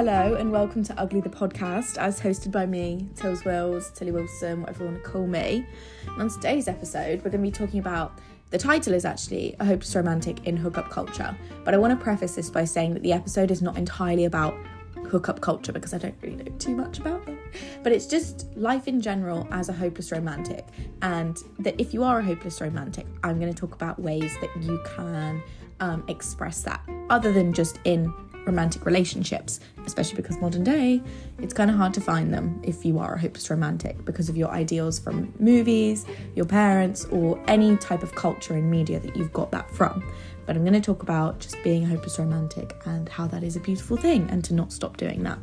Hello 0.00 0.34
and 0.34 0.50
welcome 0.50 0.82
to 0.84 0.98
Ugly 0.98 1.20
the 1.20 1.28
Podcast, 1.28 1.98
as 1.98 2.18
hosted 2.18 2.50
by 2.50 2.64
me, 2.64 3.06
Tills 3.16 3.44
Wills, 3.44 3.90
Tilly 3.90 4.12
Wilson, 4.12 4.62
whatever 4.62 4.84
you 4.84 4.90
want 4.92 5.04
to 5.04 5.10
call 5.10 5.26
me. 5.26 5.66
And 6.08 6.22
on 6.22 6.30
today's 6.30 6.68
episode, 6.68 7.18
we're 7.18 7.30
going 7.30 7.44
to 7.44 7.50
be 7.50 7.50
talking 7.50 7.80
about 7.80 8.18
the 8.48 8.56
title 8.56 8.94
is 8.94 9.04
actually 9.04 9.56
A 9.60 9.64
Hopeless 9.66 9.94
Romantic 9.94 10.46
in 10.46 10.56
Hookup 10.56 10.88
Culture. 10.88 11.36
But 11.66 11.74
I 11.74 11.76
want 11.76 11.90
to 11.92 12.02
preface 12.02 12.34
this 12.34 12.48
by 12.48 12.64
saying 12.64 12.94
that 12.94 13.02
the 13.02 13.12
episode 13.12 13.50
is 13.50 13.60
not 13.60 13.76
entirely 13.76 14.24
about 14.24 14.54
hookup 15.06 15.42
culture 15.42 15.70
because 15.70 15.92
I 15.92 15.98
don't 15.98 16.14
really 16.22 16.36
know 16.36 16.52
too 16.58 16.74
much 16.74 16.98
about 16.98 17.28
it. 17.28 17.38
But 17.82 17.92
it's 17.92 18.06
just 18.06 18.46
life 18.56 18.88
in 18.88 19.02
general 19.02 19.46
as 19.50 19.68
a 19.68 19.74
hopeless 19.74 20.12
romantic. 20.12 20.66
And 21.02 21.36
that 21.58 21.78
if 21.78 21.92
you 21.92 22.04
are 22.04 22.20
a 22.20 22.24
hopeless 22.24 22.62
romantic, 22.62 23.04
I'm 23.22 23.38
going 23.38 23.52
to 23.52 23.60
talk 23.60 23.74
about 23.74 23.98
ways 23.98 24.34
that 24.40 24.62
you 24.62 24.82
can 24.96 25.42
um, 25.80 26.04
express 26.08 26.62
that 26.62 26.80
other 27.10 27.34
than 27.34 27.52
just 27.52 27.78
in 27.84 28.10
romantic 28.46 28.86
relationships, 28.86 29.60
especially 29.86 30.16
because 30.16 30.38
modern 30.38 30.64
day, 30.64 31.02
it's 31.38 31.54
kind 31.54 31.70
of 31.70 31.76
hard 31.76 31.94
to 31.94 32.00
find 32.00 32.32
them 32.32 32.60
if 32.62 32.84
you 32.84 32.98
are 32.98 33.14
a 33.14 33.20
hopeless 33.20 33.50
romantic 33.50 34.04
because 34.04 34.28
of 34.28 34.36
your 34.36 34.50
ideals 34.50 34.98
from 34.98 35.32
movies, 35.38 36.06
your 36.34 36.46
parents, 36.46 37.04
or 37.06 37.42
any 37.48 37.76
type 37.76 38.02
of 38.02 38.14
culture 38.14 38.54
and 38.54 38.70
media 38.70 39.00
that 39.00 39.16
you've 39.16 39.32
got 39.32 39.50
that 39.50 39.70
from. 39.70 40.02
But 40.46 40.56
I'm 40.56 40.62
going 40.64 40.74
to 40.74 40.80
talk 40.80 41.02
about 41.02 41.38
just 41.38 41.62
being 41.62 41.84
a 41.84 41.86
hopeless 41.86 42.18
romantic 42.18 42.74
and 42.84 43.08
how 43.08 43.26
that 43.28 43.42
is 43.44 43.56
a 43.56 43.60
beautiful 43.60 43.96
thing 43.96 44.28
and 44.30 44.44
to 44.44 44.54
not 44.54 44.72
stop 44.72 44.96
doing 44.96 45.22
that. 45.22 45.38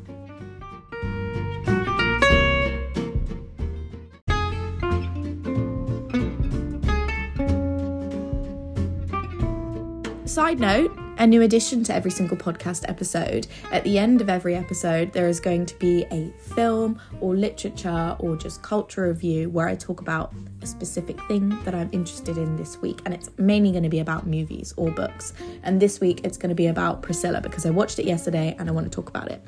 Side 10.26 10.60
note, 10.60 11.07
a 11.18 11.26
new 11.26 11.42
addition 11.42 11.84
to 11.84 11.94
every 11.94 12.12
single 12.12 12.38
podcast 12.38 12.88
episode. 12.88 13.48
At 13.72 13.84
the 13.84 13.98
end 13.98 14.22
of 14.22 14.30
every 14.30 14.56
episode, 14.56 15.12
there 15.14 15.28
is 15.28 15.40
going 15.40 15.66
to 15.66 15.76
be 15.80 16.06
a 16.12 16.32
film 16.54 17.00
or 17.22 17.36
literature 17.36 18.16
or 18.20 18.36
just 18.36 18.62
culture 18.62 19.08
review 19.08 19.50
where 19.50 19.68
I 19.68 19.76
talk 19.76 20.02
about 20.02 20.34
a 20.62 20.68
specific 20.68 21.20
thing 21.28 21.50
that 21.64 21.74
I'm 21.74 21.90
interested 21.92 22.38
in 22.38 22.56
this 22.56 22.78
week. 22.82 23.02
And 23.06 23.14
it's 23.14 23.30
mainly 23.38 23.72
going 23.72 23.84
to 23.84 23.90
be 23.90 24.00
about 24.00 24.28
movies 24.28 24.74
or 24.78 24.92
books. 24.92 25.34
And 25.64 25.82
this 25.82 26.00
week, 26.00 26.22
it's 26.24 26.38
going 26.38 26.50
to 26.50 26.56
be 26.56 26.68
about 26.68 27.02
Priscilla 27.02 27.42
because 27.42 27.66
I 27.66 27.72
watched 27.72 28.00
it 28.00 28.06
yesterday 28.06 28.56
and 28.60 28.70
I 28.70 28.72
want 28.72 28.86
to 28.86 28.96
talk 28.96 29.10
about 29.10 29.32
it. 29.32 29.44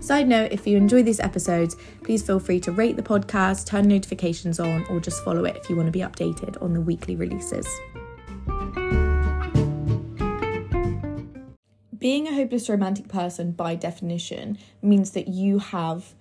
Side 0.00 0.28
note 0.28 0.52
if 0.52 0.66
you 0.66 0.76
enjoy 0.76 1.02
these 1.02 1.20
episodes, 1.20 1.76
please 2.04 2.22
feel 2.22 2.38
free 2.38 2.60
to 2.60 2.72
rate 2.72 2.96
the 2.96 3.02
podcast, 3.02 3.66
turn 3.66 3.88
notifications 3.88 4.60
on, 4.60 4.84
or 4.90 5.00
just 5.00 5.24
follow 5.24 5.44
it 5.44 5.56
if 5.56 5.70
you 5.70 5.76
want 5.76 5.86
to 5.86 5.92
be 5.92 6.00
updated 6.00 6.60
on 6.62 6.74
the 6.74 6.80
weekly 6.80 7.16
releases. 7.16 7.66
Being 11.98 12.26
a 12.26 12.34
hopeless 12.34 12.68
romantic 12.68 13.08
person 13.08 13.52
by 13.52 13.74
definition 13.74 14.58
means 14.82 15.12
that 15.12 15.28
you 15.28 15.58
have 15.58 16.14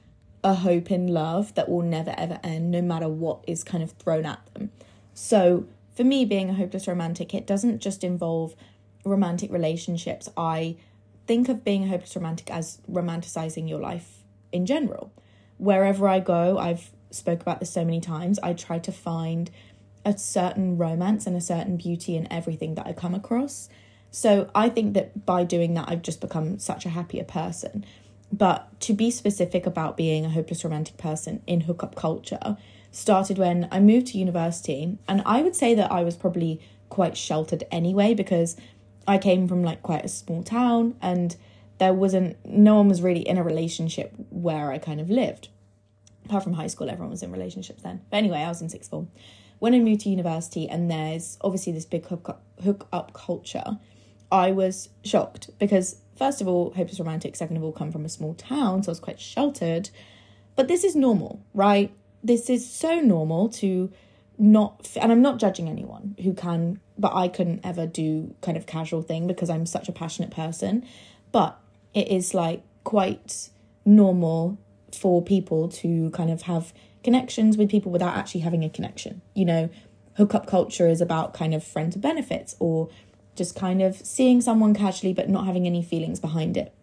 a 0.43 0.53
hope 0.53 0.91
in 0.91 1.07
love 1.07 1.53
that 1.55 1.69
will 1.69 1.81
never 1.81 2.13
ever 2.17 2.39
end 2.43 2.71
no 2.71 2.81
matter 2.81 3.09
what 3.09 3.43
is 3.47 3.63
kind 3.63 3.83
of 3.83 3.91
thrown 3.93 4.25
at 4.25 4.45
them. 4.53 4.71
So 5.13 5.65
for 5.95 6.03
me 6.03 6.23
being 6.25 6.49
a 6.49 6.53
hopeless 6.53 6.87
romantic 6.87 7.33
it 7.33 7.47
doesn't 7.47 7.79
just 7.79 8.03
involve 8.03 8.55
romantic 9.03 9.51
relationships. 9.51 10.29
I 10.37 10.77
think 11.25 11.49
of 11.49 11.63
being 11.63 11.83
a 11.83 11.87
hopeless 11.87 12.15
romantic 12.15 12.51
as 12.51 12.79
romanticizing 12.89 13.67
your 13.67 13.79
life 13.79 14.23
in 14.51 14.65
general. 14.65 15.11
Wherever 15.57 16.07
i 16.07 16.19
go 16.19 16.57
i've 16.57 16.91
spoke 17.11 17.41
about 17.41 17.61
this 17.61 17.71
so 17.71 17.85
many 17.85 18.01
times 18.01 18.37
i 18.39 18.51
try 18.51 18.77
to 18.77 18.91
find 18.91 19.49
a 20.03 20.17
certain 20.17 20.77
romance 20.77 21.25
and 21.25 21.35
a 21.35 21.41
certain 21.41 21.77
beauty 21.77 22.17
in 22.17 22.31
everything 22.31 22.75
that 22.75 22.85
i 22.85 22.91
come 22.91 23.15
across 23.15 23.69
so 24.16 24.49
I 24.55 24.69
think 24.69 24.94
that 24.94 25.25
by 25.25 25.44
doing 25.44 25.73
that, 25.73 25.89
I've 25.89 26.02
just 26.02 26.21
become 26.21 26.58
such 26.58 26.85
a 26.85 26.89
happier 26.89 27.25
person. 27.25 27.83
But 28.31 28.80
to 28.80 28.94
be 28.94 29.11
specific 29.11 29.66
about 29.66 29.97
being 29.97 30.23
a 30.23 30.30
hopeless 30.30 30.64
romantic 30.64 30.95
person 30.95 31.42
in 31.45 31.59
hookup 31.59 31.95
culture 31.95 32.55
started 32.92 33.37
when 33.37 33.67
I 33.73 33.81
moved 33.81 34.08
to 34.08 34.17
university. 34.17 34.98
And 35.05 35.21
I 35.26 35.42
would 35.42 35.53
say 35.53 35.76
that 35.76 35.92
I 35.92 36.05
was 36.05 36.15
probably 36.15 36.61
quite 36.87 37.17
sheltered 37.17 37.65
anyway 37.70 38.14
because 38.14 38.55
I 39.05 39.17
came 39.17 39.49
from 39.49 39.64
like 39.64 39.83
quite 39.83 40.05
a 40.05 40.08
small 40.08 40.43
town 40.43 40.95
and 41.02 41.36
there 41.80 41.93
wasn't, 41.93 42.37
no 42.45 42.76
one 42.76 42.87
was 42.87 43.02
really 43.02 43.27
in 43.27 43.37
a 43.37 43.43
relationship 43.43 44.14
where 44.30 44.71
I 44.71 44.77
kind 44.77 45.02
of 45.02 45.09
lived. 45.09 45.49
Apart 46.23 46.45
from 46.45 46.53
high 46.53 46.67
school, 46.67 46.89
everyone 46.89 47.11
was 47.11 47.21
in 47.21 47.33
relationships 47.33 47.83
then. 47.83 47.99
But 48.09 48.15
anyway, 48.15 48.37
I 48.37 48.47
was 48.47 48.61
in 48.61 48.70
sixth 48.70 48.89
form. 48.89 49.09
When 49.59 49.73
I 49.73 49.80
moved 49.80 50.02
to 50.02 50.09
university, 50.09 50.70
and 50.70 50.89
there's 50.89 51.37
obviously 51.42 51.73
this 51.73 51.86
big 51.86 52.05
hook 52.05 52.39
hook 52.64 52.87
up 52.93 53.14
culture, 53.14 53.77
I 54.35 54.51
was 54.51 54.89
shocked 55.05 55.49
because, 55.59 55.95
first 56.17 56.41
of 56.41 56.47
all, 56.47 56.73
Hopeless 56.73 56.99
Romantic, 56.99 57.37
second 57.37 57.55
of 57.55 57.63
all, 57.63 57.71
come 57.71 57.89
from 57.89 58.03
a 58.03 58.09
small 58.09 58.33
town, 58.33 58.83
so 58.83 58.89
I 58.89 58.91
was 58.91 58.99
quite 58.99 59.19
sheltered. 59.19 59.89
But 60.57 60.67
this 60.67 60.83
is 60.83 60.93
normal, 60.93 61.41
right? 61.53 61.89
This 62.21 62.49
is 62.49 62.69
so 62.69 62.99
normal 62.99 63.47
to 63.61 63.93
not, 64.37 64.89
and 64.99 65.09
I'm 65.09 65.21
not 65.21 65.39
judging 65.39 65.69
anyone 65.69 66.15
who 66.21 66.33
can, 66.33 66.81
but 66.97 67.13
I 67.15 67.29
couldn't 67.29 67.61
ever 67.63 67.87
do 67.87 68.35
kind 68.41 68.57
of 68.57 68.65
casual 68.65 69.01
thing 69.01 69.25
because 69.25 69.49
I'm 69.49 69.65
such 69.65 69.87
a 69.87 69.93
passionate 69.93 70.31
person. 70.31 70.85
But 71.31 71.57
it 71.93 72.09
is 72.09 72.33
like 72.33 72.61
quite 72.83 73.49
normal 73.85 74.57
for 74.91 75.21
people 75.21 75.69
to 75.69 76.09
kind 76.09 76.29
of 76.29 76.41
have 76.41 76.73
connections 77.05 77.55
with 77.55 77.69
people 77.69 77.89
without 77.89 78.17
actually 78.17 78.41
having 78.41 78.65
a 78.65 78.69
connection. 78.69 79.21
You 79.33 79.45
know, 79.45 79.69
hookup 80.17 80.45
culture 80.45 80.89
is 80.89 80.99
about 80.99 81.33
kind 81.33 81.53
of 81.53 81.63
friends 81.63 81.95
with 81.95 82.02
benefits 82.02 82.57
or 82.59 82.89
just 83.35 83.55
kind 83.55 83.81
of 83.81 83.95
seeing 83.97 84.41
someone 84.41 84.73
casually 84.73 85.13
but 85.13 85.29
not 85.29 85.45
having 85.45 85.65
any 85.65 85.83
feelings 85.83 86.19
behind 86.19 86.57
it. 86.57 86.73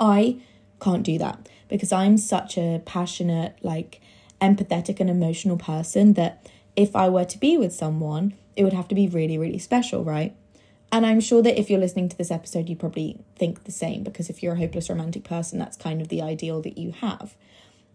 I 0.00 0.40
can't 0.80 1.02
do 1.02 1.18
that 1.18 1.48
because 1.68 1.92
I'm 1.92 2.16
such 2.16 2.56
a 2.56 2.82
passionate, 2.84 3.58
like 3.62 4.00
empathetic 4.40 5.00
and 5.00 5.10
emotional 5.10 5.56
person 5.56 6.14
that 6.14 6.48
if 6.76 6.94
I 6.94 7.08
were 7.08 7.24
to 7.24 7.38
be 7.38 7.58
with 7.58 7.72
someone, 7.72 8.34
it 8.56 8.64
would 8.64 8.72
have 8.72 8.88
to 8.88 8.94
be 8.94 9.08
really, 9.08 9.36
really 9.36 9.58
special, 9.58 10.04
right? 10.04 10.34
And 10.90 11.04
I'm 11.04 11.20
sure 11.20 11.42
that 11.42 11.58
if 11.58 11.68
you're 11.68 11.80
listening 11.80 12.08
to 12.08 12.16
this 12.16 12.30
episode, 12.30 12.68
you 12.68 12.76
probably 12.76 13.20
think 13.36 13.64
the 13.64 13.72
same 13.72 14.02
because 14.02 14.30
if 14.30 14.42
you're 14.42 14.54
a 14.54 14.58
hopeless 14.58 14.88
romantic 14.88 15.24
person, 15.24 15.58
that's 15.58 15.76
kind 15.76 16.00
of 16.00 16.08
the 16.08 16.22
ideal 16.22 16.62
that 16.62 16.78
you 16.78 16.92
have. 16.92 17.36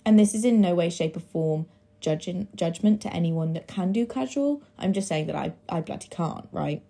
And 0.06 0.20
this 0.20 0.36
is 0.36 0.46
in 0.46 0.62
no 0.62 0.76
way, 0.76 0.90
shape, 0.90 1.18
or 1.18 1.22
form 1.22 1.66
judging 2.02 2.50
judgment 2.54 3.02
to 3.02 3.14
anyone 3.14 3.54
that 3.54 3.68
can 3.68 3.92
do 3.92 4.06
casual. 4.06 4.62
I'm 4.78 4.94
just 4.94 5.08
saying 5.08 5.28
that 5.28 5.36
I, 5.36 5.54
I 5.70 5.82
bloody 5.82 6.08
can't, 6.10 6.48
right? 6.52 6.84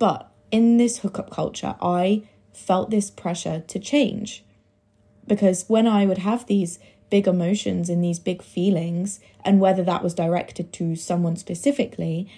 But 0.00 0.28
in 0.50 0.78
this 0.78 0.98
hookup 0.98 1.30
culture, 1.30 1.76
I 1.80 2.22
felt 2.52 2.90
this 2.90 3.10
pressure 3.10 3.62
to 3.68 3.78
change 3.78 4.44
because 5.28 5.66
when 5.68 5.86
I 5.86 6.06
would 6.06 6.18
have 6.18 6.46
these 6.46 6.80
big 7.10 7.28
emotions 7.28 7.88
and 7.88 8.02
these 8.02 8.18
big 8.18 8.42
feelings, 8.42 9.20
and 9.44 9.60
whether 9.60 9.84
that 9.84 10.02
was 10.02 10.14
directed 10.14 10.72
to 10.72 10.96
someone 10.96 11.36
specifically, 11.36 12.28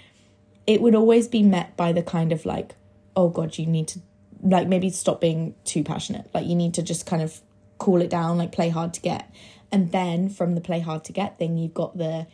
it 0.67 0.83
would 0.83 0.95
always 0.95 1.29
be 1.29 1.43
met 1.43 1.77
by 1.77 1.93
the 1.93 2.03
kind 2.03 2.33
of 2.33 2.45
like, 2.45 2.75
oh 3.17 3.29
God, 3.29 3.57
you 3.59 3.67
need 3.67 3.89
to 3.89 4.01
like 4.43 4.67
maybe 4.67 4.91
stop 4.91 5.21
being 5.21 5.55
too 5.65 5.85
passionate. 5.85 6.29
Like 6.35 6.47
you 6.47 6.57
need 6.57 6.75
to 6.75 6.83
just 6.83 7.07
kind 7.07 7.23
of 7.23 7.41
cool 7.79 8.03
it 8.03 8.11
down, 8.11 8.39
like 8.39 8.53
play 8.53 8.71
hard 8.71 8.93
to 8.95 9.01
get. 9.01 9.31
And 9.71 9.93
then 9.93 10.29
from 10.29 10.55
the 10.55 10.61
play 10.61 10.81
hard 10.81 11.05
to 11.05 11.13
get 11.13 11.39
thing, 11.39 11.57
you've 11.57 11.75
got 11.75 11.97
the 11.97 12.27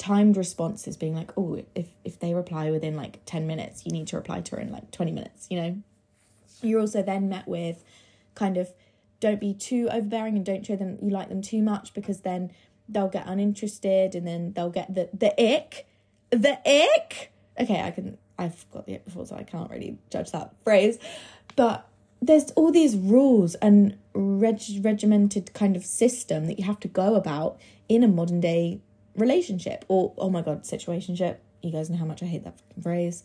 timed 0.00 0.34
responses 0.34 0.96
being 0.96 1.14
like 1.14 1.30
oh 1.36 1.62
if 1.74 1.88
if 2.04 2.18
they 2.20 2.32
reply 2.32 2.70
within 2.70 2.96
like 2.96 3.22
10 3.26 3.46
minutes 3.46 3.84
you 3.84 3.92
need 3.92 4.06
to 4.06 4.16
reply 4.16 4.40
to 4.40 4.56
her 4.56 4.62
in 4.62 4.72
like 4.72 4.90
20 4.90 5.12
minutes 5.12 5.46
you 5.50 5.60
know? 5.60 5.76
You're 6.62 6.80
also 6.80 7.02
then 7.02 7.28
met 7.28 7.46
with 7.46 7.84
kind 8.34 8.56
of 8.56 8.72
don't 9.20 9.38
be 9.38 9.52
too 9.52 9.90
overbearing 9.92 10.36
and 10.36 10.46
don't 10.46 10.64
show 10.64 10.74
them 10.74 10.96
you 11.02 11.10
like 11.10 11.28
them 11.28 11.42
too 11.42 11.62
much 11.62 11.92
because 11.92 12.20
then 12.20 12.50
they'll 12.88 13.08
get 13.08 13.26
uninterested 13.26 14.14
and 14.14 14.26
then 14.26 14.54
they'll 14.54 14.70
get 14.70 14.94
the 14.94 15.10
the 15.12 15.38
ick 15.38 15.86
the 16.30 16.58
ick. 16.66 17.30
Okay 17.60 17.82
i 17.82 17.90
can 17.90 18.16
i've 18.38 18.64
got 18.70 18.86
the 18.86 18.94
ick 18.94 19.04
before 19.04 19.26
so 19.26 19.36
i 19.36 19.42
can't 19.42 19.70
really 19.70 19.98
judge 20.08 20.32
that 20.32 20.54
phrase. 20.64 20.98
But 21.56 21.86
there's 22.22 22.50
all 22.52 22.72
these 22.72 22.96
rules 22.96 23.54
and 23.56 23.98
reg- 24.14 24.82
regimented 24.82 25.52
kind 25.52 25.76
of 25.76 25.84
system 25.84 26.46
that 26.46 26.58
you 26.58 26.64
have 26.64 26.80
to 26.80 26.88
go 26.88 27.16
about 27.16 27.58
in 27.86 28.02
a 28.02 28.08
modern 28.08 28.40
day 28.40 28.80
relationship 29.16 29.84
or 29.88 30.12
oh 30.18 30.30
my 30.30 30.42
god 30.42 30.64
situationship. 30.64 31.36
You 31.62 31.70
guys 31.70 31.90
know 31.90 31.98
how 31.98 32.06
much 32.06 32.22
i 32.22 32.26
hate 32.26 32.44
that 32.44 32.58
phrase. 32.82 33.22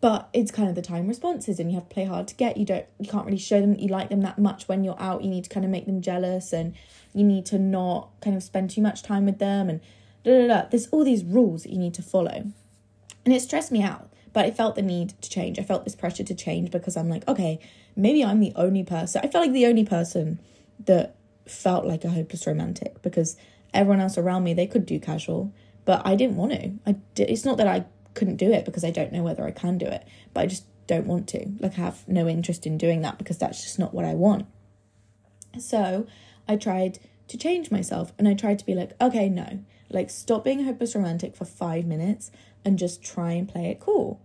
But 0.00 0.28
it's 0.34 0.50
kind 0.50 0.68
of 0.68 0.74
the 0.74 0.82
time 0.82 1.08
responses 1.08 1.58
and 1.58 1.70
you 1.70 1.76
have 1.76 1.88
to 1.88 1.94
play 1.94 2.04
hard 2.04 2.28
to 2.28 2.34
get. 2.34 2.56
You 2.56 2.66
don't 2.66 2.86
you 2.98 3.08
can't 3.08 3.24
really 3.24 3.38
show 3.38 3.60
them 3.60 3.72
that 3.72 3.80
you 3.80 3.88
like 3.88 4.10
them 4.10 4.22
that 4.22 4.38
much 4.38 4.68
when 4.68 4.84
you're 4.84 5.00
out. 5.00 5.22
You 5.22 5.30
need 5.30 5.44
to 5.44 5.50
kind 5.50 5.64
of 5.64 5.70
make 5.70 5.86
them 5.86 6.02
jealous 6.02 6.52
and 6.52 6.74
you 7.14 7.24
need 7.24 7.46
to 7.46 7.58
not 7.58 8.10
kind 8.20 8.36
of 8.36 8.42
spend 8.42 8.70
too 8.70 8.82
much 8.82 9.02
time 9.02 9.24
with 9.24 9.38
them 9.38 9.68
and 9.68 9.80
da, 10.24 10.32
da, 10.32 10.46
da. 10.46 10.68
there's 10.68 10.88
all 10.88 11.04
these 11.04 11.24
rules 11.24 11.62
that 11.62 11.72
you 11.72 11.78
need 11.78 11.94
to 11.94 12.02
follow. 12.02 12.50
And 13.24 13.34
it 13.34 13.40
stressed 13.40 13.72
me 13.72 13.82
out 13.82 14.10
but 14.34 14.44
i 14.44 14.50
felt 14.50 14.74
the 14.74 14.82
need 14.82 15.14
to 15.22 15.30
change. 15.30 15.58
I 15.58 15.62
felt 15.62 15.84
this 15.84 15.94
pressure 15.94 16.24
to 16.24 16.34
change 16.34 16.70
because 16.70 16.96
i'm 16.96 17.08
like 17.08 17.26
okay 17.26 17.58
maybe 17.96 18.22
i'm 18.22 18.40
the 18.40 18.52
only 18.56 18.82
person 18.82 19.22
i 19.24 19.28
felt 19.28 19.44
like 19.46 19.52
the 19.52 19.66
only 19.66 19.84
person 19.84 20.40
that 20.84 21.14
felt 21.46 21.86
like 21.86 22.04
a 22.04 22.10
hopeless 22.10 22.46
romantic 22.46 23.00
because 23.00 23.36
everyone 23.74 24.00
else 24.00 24.16
around 24.16 24.44
me 24.44 24.54
they 24.54 24.66
could 24.66 24.86
do 24.86 24.98
casual 24.98 25.52
but 25.84 26.00
i 26.06 26.14
didn't 26.14 26.36
want 26.36 26.52
to. 26.52 26.72
I 26.86 26.96
it's 27.16 27.44
not 27.44 27.58
that 27.58 27.66
i 27.66 27.84
couldn't 28.14 28.36
do 28.36 28.52
it 28.52 28.64
because 28.64 28.84
i 28.84 28.90
don't 28.90 29.12
know 29.12 29.22
whether 29.22 29.44
i 29.44 29.50
can 29.50 29.76
do 29.76 29.86
it 29.86 30.06
but 30.32 30.42
i 30.42 30.46
just 30.46 30.64
don't 30.86 31.06
want 31.06 31.28
to. 31.28 31.50
Like 31.60 31.78
I 31.78 31.82
have 31.82 32.06
no 32.08 32.28
interest 32.28 32.66
in 32.66 32.78
doing 32.78 33.02
that 33.02 33.18
because 33.18 33.38
that's 33.38 33.62
just 33.62 33.78
not 33.78 33.94
what 33.94 34.04
i 34.04 34.14
want. 34.14 34.46
So 35.58 36.06
I 36.48 36.56
tried 36.56 36.98
to 37.28 37.38
change 37.38 37.70
myself 37.70 38.12
and 38.18 38.28
I 38.28 38.34
tried 38.34 38.58
to 38.58 38.66
be 38.66 38.74
like, 38.74 38.92
okay, 39.00 39.28
no, 39.28 39.60
like 39.90 40.10
stop 40.10 40.44
being 40.44 40.64
hopeless 40.64 40.94
romantic 40.94 41.36
for 41.36 41.44
five 41.44 41.86
minutes 41.86 42.30
and 42.64 42.78
just 42.78 43.02
try 43.02 43.32
and 43.32 43.48
play 43.48 43.66
it 43.70 43.80
cool. 43.80 44.20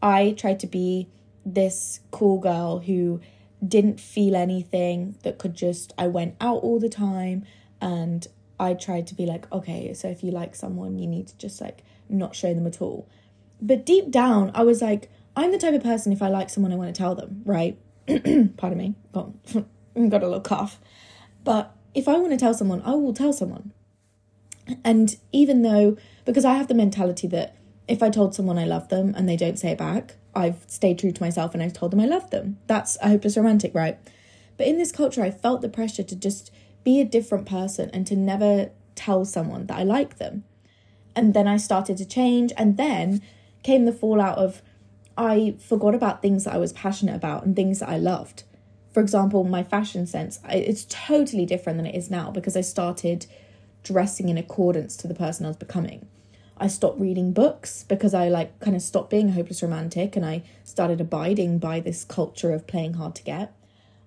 I 0.00 0.32
tried 0.32 0.60
to 0.60 0.66
be 0.66 1.08
this 1.44 2.00
cool 2.10 2.38
girl 2.38 2.80
who 2.80 3.20
didn't 3.66 4.00
feel 4.00 4.34
anything, 4.34 5.16
that 5.22 5.38
could 5.38 5.54
just, 5.54 5.92
I 5.96 6.08
went 6.08 6.34
out 6.40 6.62
all 6.62 6.80
the 6.80 6.88
time 6.88 7.44
and 7.80 8.26
I 8.62 8.74
tried 8.74 9.08
to 9.08 9.16
be 9.16 9.26
like, 9.26 9.50
okay, 9.50 9.92
so 9.92 10.06
if 10.06 10.22
you 10.22 10.30
like 10.30 10.54
someone, 10.54 10.96
you 10.96 11.08
need 11.08 11.26
to 11.26 11.36
just 11.36 11.60
like 11.60 11.82
not 12.08 12.36
show 12.36 12.54
them 12.54 12.64
at 12.64 12.80
all. 12.80 13.08
But 13.60 13.84
deep 13.84 14.12
down, 14.12 14.52
I 14.54 14.62
was 14.62 14.80
like, 14.80 15.10
I'm 15.34 15.50
the 15.50 15.58
type 15.58 15.74
of 15.74 15.82
person, 15.82 16.12
if 16.12 16.22
I 16.22 16.28
like 16.28 16.48
someone, 16.48 16.72
I 16.72 16.76
want 16.76 16.94
to 16.94 16.98
tell 16.98 17.16
them, 17.16 17.42
right? 17.44 17.76
Pardon 18.06 18.78
me, 18.78 18.94
got, 19.12 19.32
got 19.52 20.22
a 20.22 20.28
little 20.28 20.40
cough. 20.40 20.78
But 21.42 21.74
if 21.92 22.06
I 22.06 22.18
want 22.18 22.30
to 22.30 22.36
tell 22.36 22.54
someone, 22.54 22.82
I 22.84 22.94
will 22.94 23.12
tell 23.12 23.32
someone. 23.32 23.72
And 24.84 25.16
even 25.32 25.62
though, 25.62 25.96
because 26.24 26.44
I 26.44 26.54
have 26.54 26.68
the 26.68 26.74
mentality 26.74 27.26
that 27.28 27.56
if 27.88 28.00
I 28.00 28.10
told 28.10 28.32
someone 28.32 28.58
I 28.58 28.64
love 28.64 28.90
them 28.90 29.12
and 29.16 29.28
they 29.28 29.36
don't 29.36 29.58
say 29.58 29.72
it 29.72 29.78
back, 29.78 30.14
I've 30.36 30.64
stayed 30.68 31.00
true 31.00 31.10
to 31.10 31.22
myself 31.22 31.52
and 31.52 31.62
I've 31.62 31.72
told 31.72 31.90
them 31.90 31.98
I 32.00 32.06
love 32.06 32.30
them. 32.30 32.58
That's 32.68 32.96
a 33.02 33.08
hopeless 33.08 33.36
romantic, 33.36 33.74
right? 33.74 33.98
But 34.56 34.68
in 34.68 34.78
this 34.78 34.92
culture, 34.92 35.22
I 35.22 35.32
felt 35.32 35.62
the 35.62 35.68
pressure 35.68 36.04
to 36.04 36.14
just 36.14 36.52
be 36.84 37.00
a 37.00 37.04
different 37.04 37.46
person 37.46 37.90
and 37.92 38.06
to 38.06 38.16
never 38.16 38.70
tell 38.94 39.24
someone 39.24 39.66
that 39.66 39.78
I 39.78 39.82
like 39.82 40.18
them. 40.18 40.44
And 41.14 41.34
then 41.34 41.46
I 41.46 41.56
started 41.58 41.96
to 41.98 42.06
change, 42.06 42.52
and 42.56 42.76
then 42.78 43.20
came 43.62 43.84
the 43.84 43.92
fallout 43.92 44.38
of 44.38 44.62
I 45.16 45.56
forgot 45.58 45.94
about 45.94 46.22
things 46.22 46.44
that 46.44 46.54
I 46.54 46.58
was 46.58 46.72
passionate 46.72 47.14
about 47.14 47.44
and 47.44 47.54
things 47.54 47.80
that 47.80 47.88
I 47.88 47.98
loved. 47.98 48.44
For 48.92 49.00
example, 49.00 49.44
my 49.44 49.62
fashion 49.62 50.06
sense, 50.06 50.40
it's 50.48 50.86
totally 50.88 51.46
different 51.46 51.78
than 51.78 51.86
it 51.86 51.94
is 51.94 52.10
now 52.10 52.30
because 52.30 52.56
I 52.56 52.62
started 52.62 53.26
dressing 53.82 54.28
in 54.28 54.38
accordance 54.38 54.96
to 54.98 55.08
the 55.08 55.14
person 55.14 55.44
I 55.44 55.50
was 55.50 55.56
becoming. 55.56 56.06
I 56.56 56.68
stopped 56.68 57.00
reading 57.00 57.32
books 57.32 57.84
because 57.88 58.14
I 58.14 58.28
like 58.28 58.58
kind 58.60 58.76
of 58.76 58.82
stopped 58.82 59.10
being 59.10 59.30
a 59.30 59.32
hopeless 59.32 59.62
romantic 59.62 60.14
and 60.16 60.24
I 60.24 60.44
started 60.64 61.00
abiding 61.00 61.58
by 61.58 61.80
this 61.80 62.04
culture 62.04 62.52
of 62.52 62.66
playing 62.66 62.94
hard 62.94 63.14
to 63.16 63.22
get. 63.22 63.52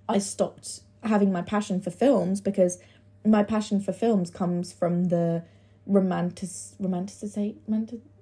I 0.07 0.19
stopped 0.19 0.81
having 1.05 1.31
my 1.31 1.41
passion 1.41 1.81
for 1.81 1.91
films 1.91 2.41
because 2.41 2.79
my 3.25 3.43
passion 3.43 3.79
for 3.79 3.91
films 3.91 4.29
comes 4.29 4.71
from 4.71 5.05
the 5.05 5.43
romantic 5.85 6.49
romanticizing 6.81 7.55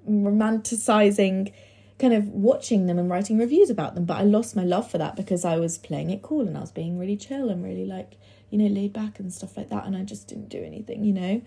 romanticizing 0.07 1.53
kind 1.97 2.13
of 2.13 2.27
watching 2.27 2.87
them 2.87 2.99
and 2.99 3.09
writing 3.09 3.37
reviews 3.37 3.69
about 3.69 3.95
them 3.95 4.03
but 4.05 4.17
I 4.17 4.23
lost 4.23 4.55
my 4.55 4.63
love 4.63 4.89
for 4.89 4.97
that 4.97 5.15
because 5.15 5.45
I 5.45 5.57
was 5.57 5.77
playing 5.77 6.09
it 6.09 6.21
cool 6.21 6.47
and 6.47 6.57
I 6.57 6.61
was 6.61 6.71
being 6.71 6.99
really 6.99 7.15
chill 7.15 7.49
and 7.49 7.63
really 7.63 7.85
like 7.85 8.17
you 8.49 8.57
know 8.57 8.67
laid 8.67 8.91
back 8.91 9.19
and 9.19 9.31
stuff 9.31 9.55
like 9.55 9.69
that 9.69 9.85
and 9.85 9.95
I 9.95 10.03
just 10.03 10.27
didn't 10.27 10.49
do 10.49 10.61
anything 10.61 11.05
you 11.05 11.13
know 11.13 11.41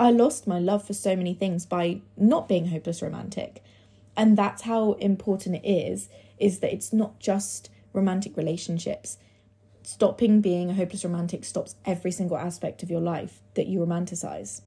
I 0.00 0.10
lost 0.12 0.46
my 0.46 0.58
love 0.58 0.86
for 0.86 0.94
so 0.94 1.14
many 1.14 1.34
things 1.34 1.66
by 1.66 2.00
not 2.16 2.48
being 2.48 2.68
hopeless 2.68 3.02
romantic. 3.02 3.62
And 4.16 4.34
that's 4.34 4.62
how 4.62 4.92
important 4.94 5.56
it 5.56 5.68
is 5.68 6.08
is 6.38 6.60
that 6.60 6.72
it's 6.72 6.90
not 6.90 7.20
just 7.20 7.68
romantic 7.92 8.34
relationships. 8.34 9.18
Stopping 9.82 10.40
being 10.40 10.70
a 10.70 10.74
hopeless 10.74 11.04
romantic 11.04 11.44
stops 11.44 11.76
every 11.84 12.10
single 12.10 12.36
aspect 12.36 12.82
of 12.82 12.90
your 12.90 13.00
life 13.00 13.40
that 13.54 13.66
you 13.66 13.80
romanticize. 13.80 14.62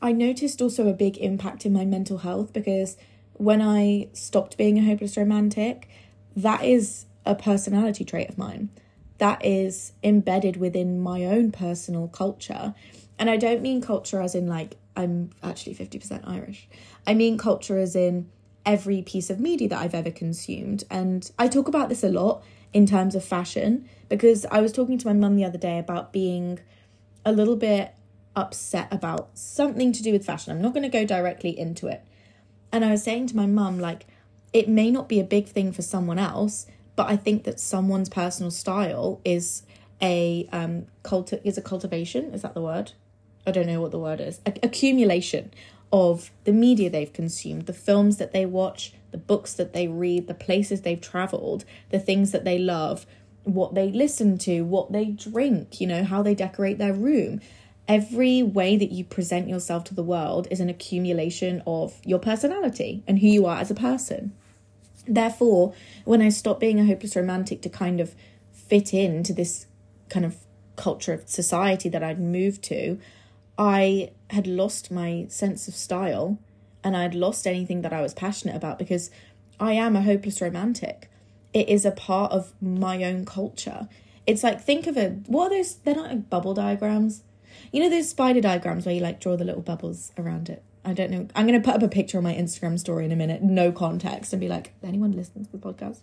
I 0.00 0.12
noticed 0.12 0.62
also 0.62 0.88
a 0.88 0.92
big 0.92 1.18
impact 1.18 1.66
in 1.66 1.72
my 1.72 1.84
mental 1.84 2.18
health 2.18 2.52
because 2.52 2.96
when 3.34 3.60
I 3.60 4.08
stopped 4.12 4.56
being 4.56 4.78
a 4.78 4.84
hopeless 4.84 5.16
romantic, 5.16 5.88
that 6.36 6.64
is 6.64 7.06
a 7.26 7.34
personality 7.34 8.04
trait 8.04 8.28
of 8.28 8.38
mine. 8.38 8.70
That 9.18 9.44
is 9.44 9.92
embedded 10.02 10.56
within 10.56 11.00
my 11.00 11.24
own 11.24 11.50
personal 11.50 12.08
culture 12.08 12.74
and 13.18 13.28
I 13.28 13.36
don't 13.36 13.62
mean 13.62 13.80
culture 13.80 14.20
as 14.20 14.34
in 14.34 14.46
like 14.46 14.76
I'm 14.96 15.30
actually 15.42 15.74
50% 15.74 16.22
Irish. 16.26 16.68
I 17.06 17.14
mean 17.14 17.36
culture 17.36 17.78
as 17.78 17.96
in 17.96 18.30
every 18.64 19.02
piece 19.02 19.30
of 19.30 19.40
media 19.40 19.68
that 19.68 19.80
I've 19.80 19.94
ever 19.94 20.10
consumed. 20.10 20.84
And 20.90 21.30
I 21.38 21.48
talk 21.48 21.68
about 21.68 21.88
this 21.88 22.04
a 22.04 22.08
lot 22.08 22.42
in 22.72 22.86
terms 22.86 23.14
of 23.14 23.24
fashion 23.24 23.88
because 24.08 24.46
I 24.50 24.60
was 24.60 24.72
talking 24.72 24.98
to 24.98 25.06
my 25.06 25.12
mum 25.12 25.36
the 25.36 25.44
other 25.44 25.58
day 25.58 25.78
about 25.78 26.12
being 26.12 26.60
a 27.24 27.32
little 27.32 27.56
bit 27.56 27.94
upset 28.36 28.92
about 28.92 29.30
something 29.34 29.92
to 29.92 30.02
do 30.02 30.12
with 30.12 30.24
fashion. 30.24 30.52
I'm 30.52 30.62
not 30.62 30.72
going 30.72 30.82
to 30.84 30.88
go 30.88 31.04
directly 31.04 31.58
into 31.58 31.88
it. 31.88 32.02
And 32.72 32.84
I 32.84 32.90
was 32.90 33.02
saying 33.02 33.28
to 33.28 33.36
my 33.36 33.46
mum, 33.46 33.78
like, 33.78 34.06
it 34.52 34.68
may 34.68 34.90
not 34.90 35.08
be 35.08 35.20
a 35.20 35.24
big 35.24 35.46
thing 35.46 35.72
for 35.72 35.82
someone 35.82 36.18
else, 36.18 36.66
but 36.96 37.08
I 37.08 37.16
think 37.16 37.44
that 37.44 37.60
someone's 37.60 38.08
personal 38.08 38.50
style 38.50 39.20
is 39.24 39.62
a 40.00 40.48
um 40.52 40.86
culti- 41.02 41.40
is 41.44 41.58
a 41.58 41.62
cultivation. 41.62 42.32
Is 42.32 42.42
that 42.42 42.54
the 42.54 42.60
word? 42.60 42.92
I 43.46 43.50
don't 43.50 43.66
know 43.66 43.80
what 43.80 43.90
the 43.90 43.98
word 43.98 44.20
is, 44.20 44.40
accumulation 44.46 45.52
of 45.92 46.30
the 46.44 46.52
media 46.52 46.90
they've 46.90 47.12
consumed, 47.12 47.66
the 47.66 47.72
films 47.72 48.18
that 48.18 48.32
they 48.32 48.46
watch, 48.46 48.92
the 49.10 49.18
books 49.18 49.54
that 49.54 49.72
they 49.72 49.88
read, 49.88 50.26
the 50.26 50.34
places 50.34 50.82
they've 50.82 51.00
traveled, 51.00 51.64
the 51.90 51.98
things 51.98 52.32
that 52.32 52.44
they 52.44 52.58
love, 52.58 53.06
what 53.44 53.74
they 53.74 53.90
listen 53.90 54.36
to, 54.38 54.62
what 54.62 54.92
they 54.92 55.06
drink, 55.06 55.80
you 55.80 55.86
know, 55.86 56.04
how 56.04 56.22
they 56.22 56.34
decorate 56.34 56.78
their 56.78 56.92
room. 56.92 57.40
Every 57.86 58.42
way 58.42 58.76
that 58.76 58.92
you 58.92 59.04
present 59.04 59.48
yourself 59.48 59.84
to 59.84 59.94
the 59.94 60.02
world 60.02 60.46
is 60.50 60.60
an 60.60 60.68
accumulation 60.68 61.62
of 61.66 61.98
your 62.04 62.18
personality 62.18 63.02
and 63.06 63.18
who 63.18 63.26
you 63.26 63.46
are 63.46 63.58
as 63.58 63.70
a 63.70 63.74
person. 63.74 64.32
Therefore, 65.06 65.72
when 66.04 66.20
I 66.20 66.28
stopped 66.28 66.60
being 66.60 66.78
a 66.78 66.84
hopeless 66.84 67.16
romantic 67.16 67.62
to 67.62 67.70
kind 67.70 67.98
of 67.98 68.14
fit 68.52 68.92
into 68.92 69.32
this 69.32 69.66
kind 70.10 70.26
of 70.26 70.36
culture 70.76 71.14
of 71.14 71.28
society 71.28 71.88
that 71.88 72.02
I'd 72.02 72.20
moved 72.20 72.62
to, 72.64 72.98
I 73.58 74.12
had 74.30 74.46
lost 74.46 74.90
my 74.90 75.26
sense 75.28 75.66
of 75.66 75.74
style 75.74 76.38
and 76.84 76.96
I'd 76.96 77.14
lost 77.14 77.46
anything 77.46 77.82
that 77.82 77.92
I 77.92 78.00
was 78.00 78.14
passionate 78.14 78.54
about 78.54 78.78
because 78.78 79.10
I 79.58 79.72
am 79.72 79.96
a 79.96 80.02
hopeless 80.02 80.40
romantic. 80.40 81.10
It 81.52 81.68
is 81.68 81.84
a 81.84 81.90
part 81.90 82.30
of 82.30 82.52
my 82.62 83.02
own 83.02 83.24
culture. 83.24 83.88
It's 84.26 84.44
like 84.44 84.60
think 84.60 84.86
of 84.86 84.96
it. 84.96 85.24
What 85.26 85.50
are 85.50 85.56
those? 85.56 85.74
They're 85.76 85.96
not 85.96 86.10
like 86.10 86.30
bubble 86.30 86.54
diagrams. 86.54 87.24
You 87.72 87.82
know 87.82 87.90
those 87.90 88.08
spider 88.08 88.40
diagrams 88.40 88.86
where 88.86 88.94
you 88.94 89.00
like 89.00 89.20
draw 89.20 89.36
the 89.36 89.44
little 89.44 89.62
bubbles 89.62 90.12
around 90.16 90.48
it. 90.48 90.62
I 90.84 90.92
don't 90.92 91.10
know. 91.10 91.26
I'm 91.34 91.46
gonna 91.46 91.60
put 91.60 91.74
up 91.74 91.82
a 91.82 91.88
picture 91.88 92.18
on 92.18 92.24
my 92.24 92.34
Instagram 92.34 92.78
story 92.78 93.04
in 93.04 93.12
a 93.12 93.16
minute, 93.16 93.42
no 93.42 93.72
context, 93.72 94.32
and 94.32 94.40
be 94.40 94.48
like, 94.48 94.72
anyone 94.82 95.12
listening 95.12 95.46
to 95.46 95.52
the 95.52 95.58
podcast? 95.58 95.98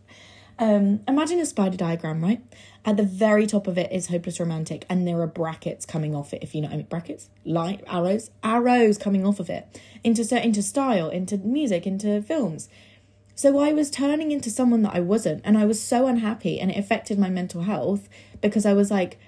Um, 0.57 1.01
imagine 1.07 1.39
a 1.39 1.45
spider 1.45 1.75
diagram, 1.75 2.23
right? 2.23 2.41
At 2.85 2.97
the 2.97 3.03
very 3.03 3.45
top 3.45 3.67
of 3.67 3.77
it 3.77 3.91
is 3.91 4.07
hopeless 4.07 4.39
romantic, 4.39 4.85
and 4.89 5.07
there 5.07 5.19
are 5.19 5.27
brackets 5.27 5.85
coming 5.85 6.15
off 6.15 6.33
it. 6.33 6.43
If 6.43 6.55
you 6.55 6.61
know, 6.61 6.67
what 6.67 6.75
I 6.75 6.77
mean, 6.77 6.85
brackets, 6.85 7.29
light 7.43 7.83
arrows, 7.87 8.31
arrows 8.43 8.97
coming 8.97 9.25
off 9.25 9.39
of 9.39 9.49
it 9.49 9.81
into 10.03 10.23
into 10.43 10.61
style, 10.61 11.09
into 11.09 11.37
music, 11.37 11.85
into 11.85 12.21
films. 12.21 12.69
So 13.37 13.59
I 13.59 13.73
was 13.73 13.91
turning 13.91 14.31
into 14.31 14.49
someone 14.49 14.81
that 14.83 14.95
I 14.95 15.01
wasn't, 15.01 15.41
and 15.43 15.57
I 15.57 15.65
was 15.65 15.81
so 15.81 16.07
unhappy, 16.07 16.59
and 16.59 16.71
it 16.71 16.77
affected 16.77 17.19
my 17.19 17.29
mental 17.29 17.63
health 17.63 18.07
because 18.41 18.65
I 18.65 18.73
was 18.73 18.89
like, 18.89 19.19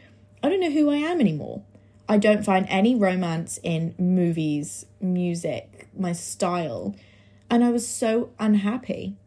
I 0.41 0.47
don't 0.49 0.61
know 0.61 0.71
who 0.71 0.89
I 0.89 0.97
am 0.97 1.19
anymore. 1.19 1.63
I 2.07 2.17
don't 2.17 2.45
find 2.45 2.65
any 2.69 2.95
romance 2.95 3.59
in 3.63 3.93
movies, 3.97 4.85
music, 5.01 5.89
my 5.97 6.13
style, 6.13 6.95
and 7.49 7.65
I 7.65 7.71
was 7.71 7.85
so 7.85 8.29
unhappy. 8.39 9.17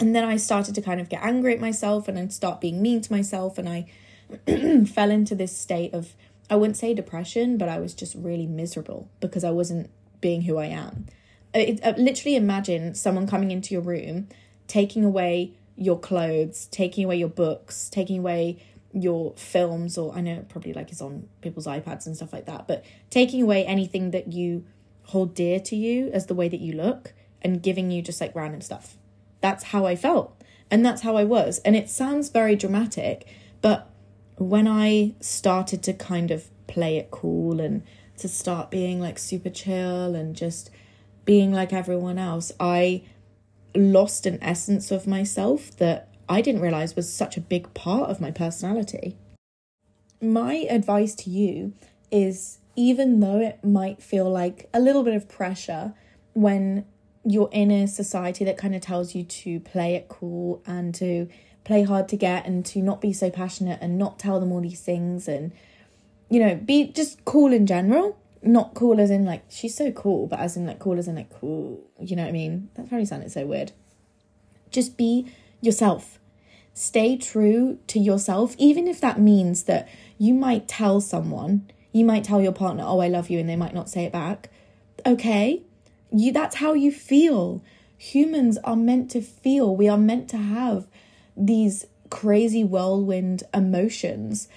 And 0.00 0.16
then 0.16 0.24
I 0.24 0.38
started 0.38 0.74
to 0.74 0.82
kind 0.82 1.00
of 1.00 1.10
get 1.10 1.22
angry 1.22 1.52
at 1.54 1.60
myself 1.60 2.08
and 2.08 2.16
then 2.16 2.30
start 2.30 2.60
being 2.60 2.80
mean 2.80 3.02
to 3.02 3.12
myself. 3.12 3.58
And 3.58 3.68
I 3.68 3.86
fell 4.86 5.10
into 5.10 5.34
this 5.34 5.56
state 5.56 5.92
of, 5.92 6.14
I 6.48 6.56
wouldn't 6.56 6.78
say 6.78 6.94
depression, 6.94 7.58
but 7.58 7.68
I 7.68 7.78
was 7.78 7.94
just 7.94 8.14
really 8.14 8.46
miserable 8.46 9.10
because 9.20 9.44
I 9.44 9.50
wasn't 9.50 9.90
being 10.22 10.42
who 10.42 10.56
I 10.56 10.66
am. 10.66 11.06
It, 11.52 11.84
uh, 11.84 11.94
literally 11.98 12.34
imagine 12.34 12.94
someone 12.94 13.26
coming 13.26 13.50
into 13.50 13.74
your 13.74 13.82
room, 13.82 14.28
taking 14.66 15.04
away 15.04 15.52
your 15.76 15.98
clothes, 15.98 16.66
taking 16.70 17.04
away 17.04 17.16
your 17.16 17.28
books, 17.28 17.90
taking 17.90 18.18
away 18.18 18.62
your 18.92 19.34
films, 19.36 19.98
or 19.98 20.14
I 20.14 20.20
know 20.20 20.32
it 20.32 20.48
probably 20.48 20.72
like 20.72 20.90
is 20.90 21.00
on 21.00 21.28
people's 21.42 21.66
iPads 21.66 22.06
and 22.06 22.16
stuff 22.16 22.32
like 22.32 22.46
that, 22.46 22.66
but 22.66 22.84
taking 23.10 23.42
away 23.42 23.64
anything 23.66 24.12
that 24.12 24.32
you 24.32 24.64
hold 25.04 25.34
dear 25.34 25.60
to 25.60 25.76
you 25.76 26.10
as 26.12 26.26
the 26.26 26.34
way 26.34 26.48
that 26.48 26.60
you 26.60 26.72
look 26.72 27.12
and 27.42 27.62
giving 27.62 27.90
you 27.90 28.02
just 28.02 28.20
like 28.20 28.34
random 28.34 28.60
stuff 28.60 28.96
that's 29.40 29.64
how 29.64 29.86
I 29.86 29.96
felt 29.96 30.40
and 30.70 30.84
that's 30.84 31.02
how 31.02 31.16
I 31.16 31.24
was. 31.24 31.58
And 31.60 31.74
it 31.74 31.90
sounds 31.90 32.28
very 32.28 32.56
dramatic, 32.56 33.26
but 33.60 33.90
when 34.36 34.66
I 34.66 35.14
started 35.20 35.82
to 35.84 35.92
kind 35.92 36.30
of 36.30 36.48
play 36.66 36.96
it 36.96 37.10
cool 37.10 37.60
and 37.60 37.82
to 38.18 38.28
start 38.28 38.70
being 38.70 39.00
like 39.00 39.18
super 39.18 39.50
chill 39.50 40.14
and 40.14 40.36
just 40.36 40.70
being 41.24 41.52
like 41.52 41.72
everyone 41.72 42.18
else, 42.18 42.52
I 42.60 43.02
lost 43.74 44.26
an 44.26 44.38
essence 44.40 44.90
of 44.90 45.06
myself 45.06 45.76
that 45.76 46.08
I 46.28 46.40
didn't 46.40 46.60
realize 46.60 46.96
was 46.96 47.12
such 47.12 47.36
a 47.36 47.40
big 47.40 47.74
part 47.74 48.08
of 48.08 48.20
my 48.20 48.30
personality. 48.30 49.16
My 50.22 50.66
advice 50.70 51.14
to 51.16 51.30
you 51.30 51.72
is 52.10 52.58
even 52.76 53.20
though 53.20 53.40
it 53.40 53.64
might 53.64 54.02
feel 54.02 54.30
like 54.30 54.68
a 54.72 54.80
little 54.80 55.02
bit 55.02 55.14
of 55.14 55.28
pressure 55.28 55.94
when 56.34 56.84
you're 57.24 57.50
in 57.52 57.70
a 57.70 57.86
society 57.86 58.44
that 58.44 58.56
kind 58.56 58.74
of 58.74 58.80
tells 58.80 59.14
you 59.14 59.24
to 59.24 59.60
play 59.60 59.94
it 59.94 60.08
cool 60.08 60.62
and 60.66 60.94
to 60.94 61.28
play 61.64 61.82
hard 61.82 62.08
to 62.08 62.16
get 62.16 62.46
and 62.46 62.64
to 62.64 62.80
not 62.80 63.00
be 63.00 63.12
so 63.12 63.30
passionate 63.30 63.78
and 63.82 63.98
not 63.98 64.18
tell 64.18 64.40
them 64.40 64.50
all 64.50 64.60
these 64.60 64.80
things 64.80 65.28
and 65.28 65.52
you 66.30 66.40
know 66.40 66.54
be 66.54 66.90
just 66.90 67.24
cool 67.24 67.52
in 67.52 67.66
general. 67.66 68.16
Not 68.42 68.72
cool 68.72 69.00
as 69.00 69.10
in 69.10 69.26
like 69.26 69.44
she's 69.50 69.74
so 69.74 69.92
cool 69.92 70.26
but 70.26 70.38
as 70.38 70.56
in 70.56 70.64
like 70.66 70.78
cool 70.78 70.98
as 70.98 71.08
in 71.08 71.14
like 71.16 71.28
cool 71.28 71.84
you 72.00 72.16
know 72.16 72.22
what 72.22 72.30
i 72.30 72.32
mean? 72.32 72.70
That 72.74 72.88
probably 72.88 73.04
sounded 73.04 73.30
so 73.30 73.44
weird. 73.44 73.72
Just 74.70 74.96
be 74.96 75.30
yourself. 75.60 76.18
Stay 76.72 77.18
true 77.18 77.78
to 77.88 77.98
yourself 77.98 78.54
even 78.56 78.88
if 78.88 78.98
that 79.02 79.20
means 79.20 79.64
that 79.64 79.88
you 80.16 80.32
might 80.32 80.68
tell 80.68 81.02
someone 81.02 81.70
you 81.92 82.04
might 82.04 82.24
tell 82.24 82.40
your 82.40 82.52
partner 82.52 82.84
oh 82.86 83.00
i 83.00 83.08
love 83.08 83.28
you 83.28 83.38
and 83.38 83.48
they 83.48 83.56
might 83.56 83.74
not 83.74 83.90
say 83.90 84.04
it 84.04 84.12
back. 84.12 84.48
Okay 85.04 85.62
you 86.12 86.32
that's 86.32 86.56
how 86.56 86.72
you 86.74 86.92
feel. 86.92 87.62
Humans 87.98 88.58
are 88.64 88.76
meant 88.76 89.10
to 89.12 89.20
feel. 89.20 89.74
We 89.76 89.88
are 89.88 89.98
meant 89.98 90.28
to 90.30 90.38
have 90.38 90.86
these 91.36 91.86
crazy 92.08 92.64
whirlwind 92.64 93.42
emotions. 93.54 94.48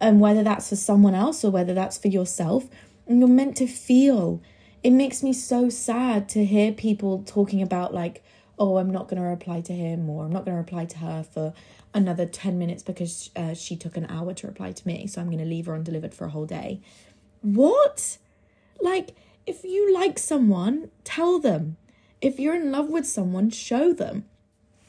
And 0.00 0.20
whether 0.20 0.42
that's 0.42 0.68
for 0.68 0.76
someone 0.76 1.14
else 1.14 1.44
or 1.44 1.50
whether 1.50 1.74
that's 1.74 1.98
for 1.98 2.08
yourself 2.08 2.64
and 3.06 3.20
you're 3.20 3.28
meant 3.28 3.56
to 3.58 3.66
feel. 3.66 4.40
It 4.82 4.90
makes 4.90 5.22
me 5.22 5.32
so 5.32 5.68
sad 5.68 6.28
to 6.30 6.44
hear 6.44 6.72
people 6.72 7.22
talking 7.24 7.62
about 7.62 7.94
like 7.94 8.24
oh 8.58 8.76
i'm 8.76 8.90
not 8.90 9.08
going 9.08 9.20
to 9.20 9.26
reply 9.26 9.60
to 9.60 9.72
him 9.72 10.10
or 10.10 10.24
i'm 10.24 10.30
not 10.30 10.44
going 10.44 10.54
to 10.54 10.60
reply 10.60 10.84
to 10.84 10.98
her 10.98 11.22
for 11.22 11.54
another 11.94 12.26
10 12.26 12.58
minutes 12.58 12.82
because 12.82 13.30
uh, 13.34 13.54
she 13.54 13.76
took 13.76 13.96
an 13.96 14.06
hour 14.10 14.34
to 14.34 14.46
reply 14.46 14.72
to 14.72 14.86
me 14.86 15.06
so 15.06 15.20
i'm 15.20 15.28
going 15.28 15.38
to 15.38 15.44
leave 15.44 15.66
her 15.66 15.74
undelivered 15.74 16.12
for 16.14 16.26
a 16.26 16.30
whole 16.30 16.46
day. 16.46 16.80
What? 17.42 18.18
Like 18.80 19.14
if 19.46 19.64
you 19.64 19.92
like 19.92 20.18
someone 20.18 20.90
tell 21.04 21.38
them 21.38 21.76
if 22.20 22.38
you're 22.38 22.54
in 22.54 22.70
love 22.70 22.88
with 22.88 23.06
someone 23.06 23.50
show 23.50 23.92
them 23.92 24.24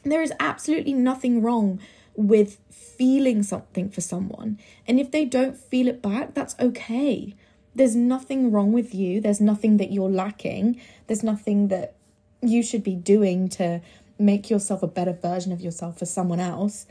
there 0.03 0.21
is 0.21 0.33
absolutely 0.39 0.93
nothing 0.93 1.41
wrong 1.41 1.79
with 2.15 2.59
feeling 2.69 3.43
something 3.43 3.89
for 3.89 4.01
someone. 4.01 4.59
And 4.87 4.99
if 4.99 5.11
they 5.11 5.25
don't 5.25 5.57
feel 5.57 5.87
it 5.87 6.01
back, 6.01 6.33
that's 6.33 6.55
okay. 6.59 7.35
There's 7.75 7.95
nothing 7.95 8.51
wrong 8.51 8.71
with 8.71 8.93
you. 8.93 9.19
There's 9.19 9.41
nothing 9.41 9.77
that 9.77 9.91
you're 9.91 10.09
lacking. 10.09 10.79
There's 11.07 11.23
nothing 11.23 11.69
that 11.69 11.95
you 12.41 12.61
should 12.61 12.83
be 12.83 12.95
doing 12.95 13.49
to 13.49 13.81
make 14.19 14.49
yourself 14.49 14.83
a 14.83 14.87
better 14.87 15.13
version 15.13 15.51
of 15.51 15.61
yourself 15.61 15.97
for 15.97 16.05
someone 16.05 16.39
else. 16.39 16.85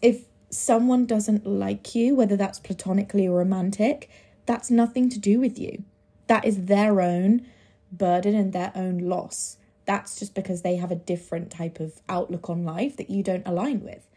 If 0.00 0.24
someone 0.48 1.06
doesn't 1.06 1.46
like 1.46 1.94
you, 1.94 2.14
whether 2.14 2.36
that's 2.36 2.60
platonically 2.60 3.26
or 3.26 3.38
romantic, 3.38 4.08
that's 4.46 4.70
nothing 4.70 5.10
to 5.10 5.18
do 5.18 5.38
with 5.38 5.58
you. 5.58 5.84
That 6.32 6.46
is 6.46 6.64
their 6.64 7.02
own 7.02 7.46
burden 7.92 8.34
and 8.34 8.54
their 8.54 8.72
own 8.74 8.96
loss 8.98 9.58
that's 9.84 10.18
just 10.18 10.34
because 10.34 10.62
they 10.62 10.76
have 10.76 10.90
a 10.90 10.96
different 10.96 11.50
type 11.50 11.78
of 11.78 12.00
outlook 12.08 12.48
on 12.48 12.64
life 12.64 12.96
that 12.96 13.10
you 13.10 13.22
don't 13.22 13.46
align 13.46 13.82
with. 13.82 14.08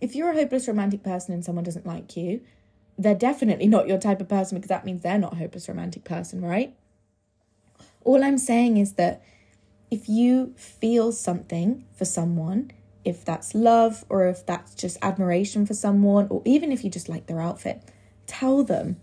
If 0.00 0.16
you're 0.16 0.30
a 0.30 0.34
hopeless 0.34 0.66
romantic 0.66 1.04
person 1.04 1.32
and 1.32 1.44
someone 1.44 1.62
doesn't 1.62 1.86
like 1.86 2.16
you, 2.16 2.40
they're 2.98 3.14
definitely 3.14 3.68
not 3.68 3.86
your 3.86 3.98
type 3.98 4.20
of 4.20 4.28
person 4.28 4.58
because 4.58 4.70
that 4.70 4.84
means 4.84 5.02
they're 5.02 5.18
not 5.18 5.34
a 5.34 5.36
hopeless 5.36 5.68
romantic 5.68 6.02
person, 6.04 6.40
right? 6.40 6.74
All 8.02 8.24
I'm 8.24 8.38
saying 8.38 8.78
is 8.78 8.94
that 8.94 9.22
if 9.90 10.08
you 10.08 10.54
feel 10.56 11.12
something 11.12 11.84
for 11.94 12.04
someone, 12.04 12.72
if 13.04 13.24
that's 13.24 13.54
love 13.54 14.04
or 14.08 14.26
if 14.26 14.44
that's 14.44 14.74
just 14.74 14.98
admiration 15.02 15.66
for 15.66 15.74
someone, 15.74 16.26
or 16.30 16.42
even 16.44 16.72
if 16.72 16.82
you 16.82 16.90
just 16.90 17.08
like 17.08 17.26
their 17.26 17.40
outfit, 17.40 17.82
tell 18.26 18.64
them. 18.64 19.00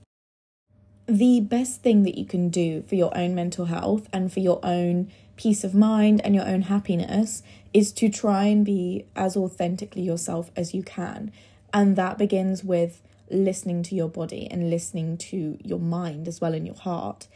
The 1.07 1.39
best 1.39 1.81
thing 1.81 2.03
that 2.03 2.17
you 2.17 2.25
can 2.25 2.49
do 2.49 2.81
for 2.81 2.95
your 2.95 3.17
own 3.17 3.33
mental 3.33 3.65
health 3.65 4.09
and 4.11 4.31
for 4.31 4.41
your 4.41 4.59
own 4.61 5.09
peace 5.37 5.63
of 5.63 5.73
mind 5.73 6.19
and 6.25 6.35
your 6.35 6.45
own 6.45 6.63
happiness 6.63 7.43
is 7.73 7.93
to 7.93 8.09
try 8.09 8.45
and 8.45 8.65
be 8.65 9.05
as 9.15 9.37
authentically 9.37 10.01
yourself 10.01 10.51
as 10.55 10.73
you 10.73 10.83
can. 10.83 11.31
And 11.73 11.95
that 11.95 12.17
begins 12.17 12.63
with 12.63 13.01
listening 13.29 13.83
to 13.83 13.95
your 13.95 14.09
body 14.09 14.47
and 14.51 14.69
listening 14.69 15.17
to 15.17 15.57
your 15.63 15.79
mind 15.79 16.27
as 16.27 16.41
well 16.41 16.53
in 16.53 16.65
your 16.65 16.75
heart. 16.75 17.27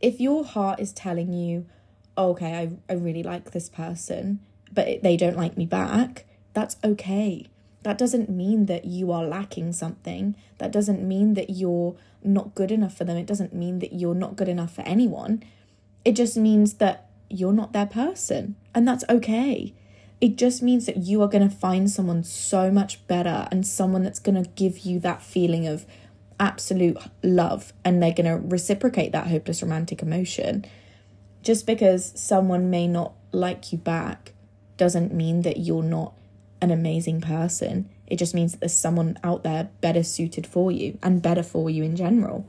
If 0.00 0.20
your 0.20 0.44
heart 0.44 0.78
is 0.80 0.92
telling 0.92 1.32
you, 1.32 1.66
oh, 2.18 2.30
okay, 2.30 2.54
I, 2.54 2.92
I 2.92 2.96
really 2.96 3.22
like 3.22 3.52
this 3.52 3.70
person, 3.70 4.40
but 4.72 5.02
they 5.02 5.16
don't 5.16 5.36
like 5.36 5.56
me 5.56 5.64
back, 5.64 6.26
that's 6.52 6.76
okay. 6.84 7.46
That 7.82 7.98
doesn't 7.98 8.28
mean 8.28 8.66
that 8.66 8.84
you 8.84 9.12
are 9.12 9.24
lacking 9.24 9.72
something. 9.72 10.34
That 10.58 10.72
doesn't 10.72 11.06
mean 11.06 11.34
that 11.34 11.50
you're 11.50 11.94
not 12.26 12.54
good 12.54 12.70
enough 12.70 12.96
for 12.96 13.04
them. 13.04 13.16
It 13.16 13.26
doesn't 13.26 13.54
mean 13.54 13.78
that 13.80 13.92
you're 13.92 14.14
not 14.14 14.36
good 14.36 14.48
enough 14.48 14.74
for 14.74 14.82
anyone. 14.82 15.42
It 16.04 16.12
just 16.12 16.36
means 16.36 16.74
that 16.74 17.08
you're 17.28 17.52
not 17.52 17.72
their 17.72 17.86
person. 17.86 18.56
And 18.74 18.86
that's 18.86 19.04
okay. 19.08 19.74
It 20.20 20.36
just 20.36 20.62
means 20.62 20.86
that 20.86 20.98
you 20.98 21.22
are 21.22 21.28
going 21.28 21.48
to 21.48 21.54
find 21.54 21.90
someone 21.90 22.24
so 22.24 22.70
much 22.70 23.06
better 23.06 23.48
and 23.50 23.66
someone 23.66 24.02
that's 24.02 24.18
going 24.18 24.42
to 24.42 24.48
give 24.50 24.80
you 24.80 24.98
that 25.00 25.22
feeling 25.22 25.66
of 25.66 25.84
absolute 26.38 26.98
love 27.22 27.72
and 27.84 28.02
they're 28.02 28.12
going 28.12 28.26
to 28.26 28.46
reciprocate 28.46 29.12
that 29.12 29.26
hopeless 29.26 29.62
romantic 29.62 30.02
emotion. 30.02 30.64
Just 31.42 31.66
because 31.66 32.12
someone 32.18 32.70
may 32.70 32.88
not 32.88 33.12
like 33.32 33.72
you 33.72 33.78
back 33.78 34.32
doesn't 34.76 35.12
mean 35.12 35.42
that 35.42 35.58
you're 35.58 35.82
not 35.82 36.14
an 36.60 36.70
amazing 36.70 37.20
person. 37.20 37.88
It 38.06 38.16
just 38.16 38.34
means 38.34 38.52
that 38.52 38.60
there's 38.60 38.72
someone 38.72 39.18
out 39.24 39.42
there 39.42 39.70
better 39.80 40.02
suited 40.02 40.46
for 40.46 40.70
you 40.70 40.98
and 41.02 41.22
better 41.22 41.42
for 41.42 41.68
you 41.70 41.82
in 41.82 41.96
general. 41.96 42.48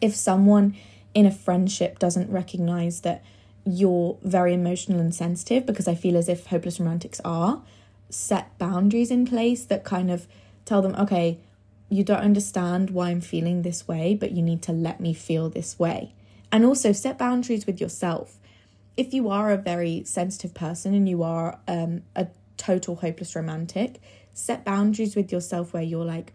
If 0.00 0.14
someone 0.14 0.76
in 1.14 1.26
a 1.26 1.30
friendship 1.30 1.98
doesn't 1.98 2.30
recognize 2.30 3.00
that 3.00 3.22
you're 3.66 4.16
very 4.22 4.54
emotional 4.54 5.00
and 5.00 5.14
sensitive 5.14 5.66
because 5.66 5.88
I 5.88 5.94
feel 5.94 6.16
as 6.16 6.28
if 6.28 6.46
hopeless 6.46 6.80
romantics 6.80 7.20
are 7.24 7.62
set 8.08 8.56
boundaries 8.58 9.10
in 9.10 9.26
place 9.26 9.64
that 9.64 9.84
kind 9.84 10.10
of 10.10 10.26
tell 10.64 10.82
them, 10.82 10.94
okay, 10.96 11.38
you 11.88 12.04
don't 12.04 12.20
understand 12.20 12.90
why 12.90 13.10
I'm 13.10 13.20
feeling 13.20 13.62
this 13.62 13.86
way, 13.88 14.14
but 14.14 14.32
you 14.32 14.42
need 14.42 14.62
to 14.62 14.72
let 14.72 15.00
me 15.00 15.12
feel 15.12 15.50
this 15.50 15.78
way. 15.78 16.12
And 16.52 16.64
also 16.64 16.92
set 16.92 17.18
boundaries 17.18 17.66
with 17.66 17.80
yourself. 17.80 18.38
If 18.96 19.12
you 19.12 19.28
are 19.28 19.50
a 19.50 19.56
very 19.56 20.04
sensitive 20.04 20.54
person 20.54 20.94
and 20.94 21.08
you 21.08 21.22
are 21.22 21.58
um, 21.66 22.02
a 22.14 22.28
total 22.56 22.96
hopeless 22.96 23.34
romantic, 23.34 24.00
set 24.40 24.64
boundaries 24.64 25.14
with 25.16 25.30
yourself 25.32 25.72
where 25.72 25.82
you're 25.82 26.04
like, 26.04 26.32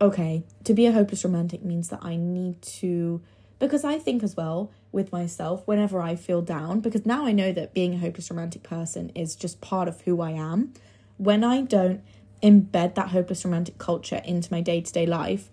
okay, 0.00 0.44
to 0.64 0.74
be 0.74 0.86
a 0.86 0.92
hopeless 0.92 1.24
romantic 1.24 1.64
means 1.64 1.88
that 1.88 2.00
I 2.02 2.16
need 2.16 2.62
to, 2.62 3.20
because 3.58 3.84
I 3.84 3.98
think 3.98 4.22
as 4.22 4.36
well, 4.36 4.70
with 4.92 5.12
myself 5.12 5.66
whenever 5.66 6.00
I 6.00 6.16
feel 6.16 6.40
down 6.40 6.80
because 6.80 7.04
now 7.04 7.26
I 7.26 7.32
know 7.32 7.52
that 7.52 7.74
being 7.74 7.94
a 7.94 7.98
hopeless 7.98 8.30
romantic 8.30 8.62
person 8.62 9.10
is 9.14 9.36
just 9.36 9.60
part 9.60 9.88
of 9.88 10.00
who 10.02 10.20
I 10.20 10.30
am. 10.30 10.72
When 11.18 11.44
I 11.44 11.62
don't 11.62 12.02
embed 12.42 12.94
that 12.94 13.08
hopeless 13.08 13.44
romantic 13.44 13.78
culture 13.78 14.22
into 14.24 14.52
my 14.52 14.60
day 14.60 14.80
to 14.80 14.92
day 14.92 15.06
life, 15.06 15.50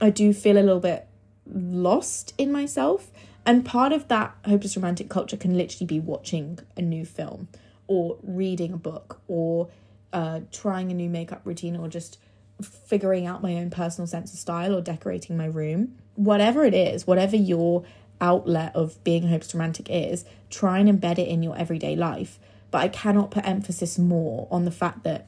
I 0.00 0.10
do 0.10 0.32
feel 0.32 0.58
a 0.58 0.60
little 0.60 0.80
bit 0.80 1.08
lost 1.46 2.34
in 2.38 2.52
myself. 2.52 3.10
And 3.44 3.64
part 3.64 3.92
of 3.92 4.08
that 4.08 4.36
hopeless 4.44 4.76
romantic 4.76 5.08
culture 5.08 5.36
can 5.36 5.56
literally 5.56 5.86
be 5.86 6.00
watching 6.00 6.58
a 6.76 6.82
new 6.82 7.04
film 7.04 7.48
or 7.86 8.18
reading 8.22 8.72
a 8.72 8.76
book 8.76 9.20
or 9.28 9.68
uh, 10.16 10.40
trying 10.50 10.90
a 10.90 10.94
new 10.94 11.10
makeup 11.10 11.42
routine 11.44 11.76
or 11.76 11.88
just 11.88 12.18
figuring 12.62 13.26
out 13.26 13.42
my 13.42 13.54
own 13.56 13.68
personal 13.68 14.06
sense 14.06 14.32
of 14.32 14.38
style 14.38 14.74
or 14.74 14.80
decorating 14.80 15.36
my 15.36 15.44
room. 15.44 15.94
Whatever 16.14 16.64
it 16.64 16.72
is, 16.72 17.06
whatever 17.06 17.36
your 17.36 17.84
outlet 18.18 18.74
of 18.74 19.04
being 19.04 19.24
a 19.24 19.28
hopeless 19.28 19.52
romantic 19.54 19.90
is, 19.90 20.24
try 20.48 20.78
and 20.78 20.88
embed 20.88 21.18
it 21.18 21.28
in 21.28 21.42
your 21.42 21.54
everyday 21.58 21.94
life. 21.94 22.38
But 22.70 22.78
I 22.78 22.88
cannot 22.88 23.30
put 23.30 23.46
emphasis 23.46 23.98
more 23.98 24.48
on 24.50 24.64
the 24.64 24.70
fact 24.70 25.04
that 25.04 25.26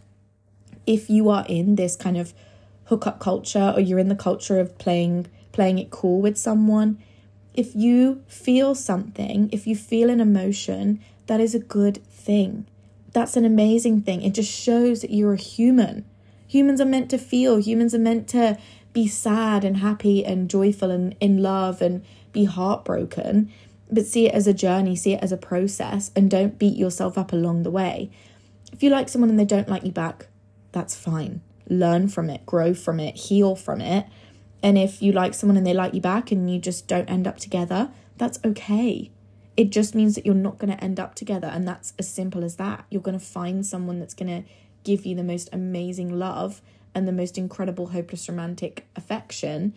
if 0.87 1.11
you 1.11 1.29
are 1.29 1.45
in 1.47 1.75
this 1.75 1.95
kind 1.95 2.17
of 2.17 2.33
hookup 2.85 3.21
culture 3.21 3.75
or 3.77 3.81
you're 3.81 3.99
in 3.99 4.09
the 4.09 4.15
culture 4.15 4.59
of 4.59 4.79
playing 4.79 5.27
playing 5.53 5.79
it 5.79 5.91
cool 5.91 6.23
with 6.23 6.39
someone, 6.39 6.97
if 7.53 7.75
you 7.75 8.23
feel 8.27 8.75
something, 8.75 9.51
if 9.53 9.67
you 9.67 9.77
feel 9.77 10.09
an 10.09 10.21
emotion, 10.21 11.01
that 11.27 11.41
is 11.41 11.55
a 11.55 11.59
good 11.59 12.03
thing. 12.07 12.65
That's 13.13 13.37
an 13.37 13.45
amazing 13.45 14.03
thing. 14.03 14.23
It 14.23 14.35
just 14.35 14.53
shows 14.53 15.01
that 15.01 15.11
you're 15.11 15.33
a 15.33 15.37
human. 15.37 16.05
Humans 16.47 16.81
are 16.81 16.87
meant 16.87 17.11
to 17.11 17.19
feel, 17.19 17.59
humans 17.59 17.95
are 17.95 17.99
meant 17.99 18.29
to 18.29 18.59
be 18.93 19.07
sad 19.07 19.65
and 19.65 19.79
happy 19.79 20.25
and 20.25 20.49
joyful 20.49 20.91
and 20.91 21.15
in 21.21 21.43
love 21.43 21.83
and 21.83 22.05
be 22.33 22.45
heartbroken, 22.45 23.53
but 23.91 24.07
see 24.07 24.27
it 24.27 24.35
as 24.35 24.47
a 24.47 24.55
journey, 24.55 24.97
see 24.97 25.13
it 25.13 25.23
as 25.23 25.33
a 25.33 25.37
process, 25.37 26.11
and 26.17 26.31
don't 26.31 26.59
beat 26.59 26.77
yourself 26.77 27.19
up 27.19 27.33
along 27.33 27.63
the 27.63 27.71
way. 27.71 28.11
If 28.73 28.83
you 28.83 28.91
like 28.91 29.09
someone 29.09 29.31
and 29.31 29.39
they 29.39 29.45
don't 29.45 29.69
like 29.69 29.85
you 29.85 29.93
back, 29.93 30.27
that's 30.73 30.95
fine. 30.95 31.41
Learn 31.69 32.09
from 32.09 32.31
it, 32.31 32.47
grow 32.47 32.75
from 32.75 33.01
it, 33.01 33.17
heal 33.17 33.57
from 33.57 33.81
it. 33.81 34.07
And 34.63 34.77
if 34.77 35.03
you 35.03 35.13
like 35.13 35.35
someone 35.35 35.57
and 35.57 35.67
they 35.67 35.75
like 35.75 35.95
you 35.95 36.01
back 36.01 36.33
and 36.33 36.51
you 36.51 36.59
just 36.59 36.89
don't 36.89 37.09
end 37.09 37.27
up 37.27 37.39
together, 37.39 37.91
that's 38.17 38.39
okay. 38.45 39.11
It 39.59 39.71
just 39.71 39.95
means 39.95 40.15
that 40.15 40.25
you're 40.25 40.35
not 40.35 40.57
going 40.57 40.75
to 40.75 40.83
end 40.83 40.99
up 40.99 41.15
together. 41.15 41.49
And 41.49 41.69
that's 41.69 41.93
as 41.99 42.09
simple 42.09 42.43
as 42.43 42.57
that. 42.57 42.87
You're 42.91 43.03
going 43.03 43.19
to 43.19 43.25
find 43.25 43.67
someone 43.67 43.99
that's 43.99 44.15
going 44.15 44.43
to 44.43 44.49
give 44.85 45.05
you 45.05 45.15
the 45.15 45.23
most 45.23 45.51
amazing 45.53 46.19
love 46.19 46.63
and 46.95 47.07
the 47.07 47.13
most 47.13 47.37
incredible, 47.37 47.89
hopeless 47.89 48.27
romantic 48.27 48.87
affection, 48.97 49.75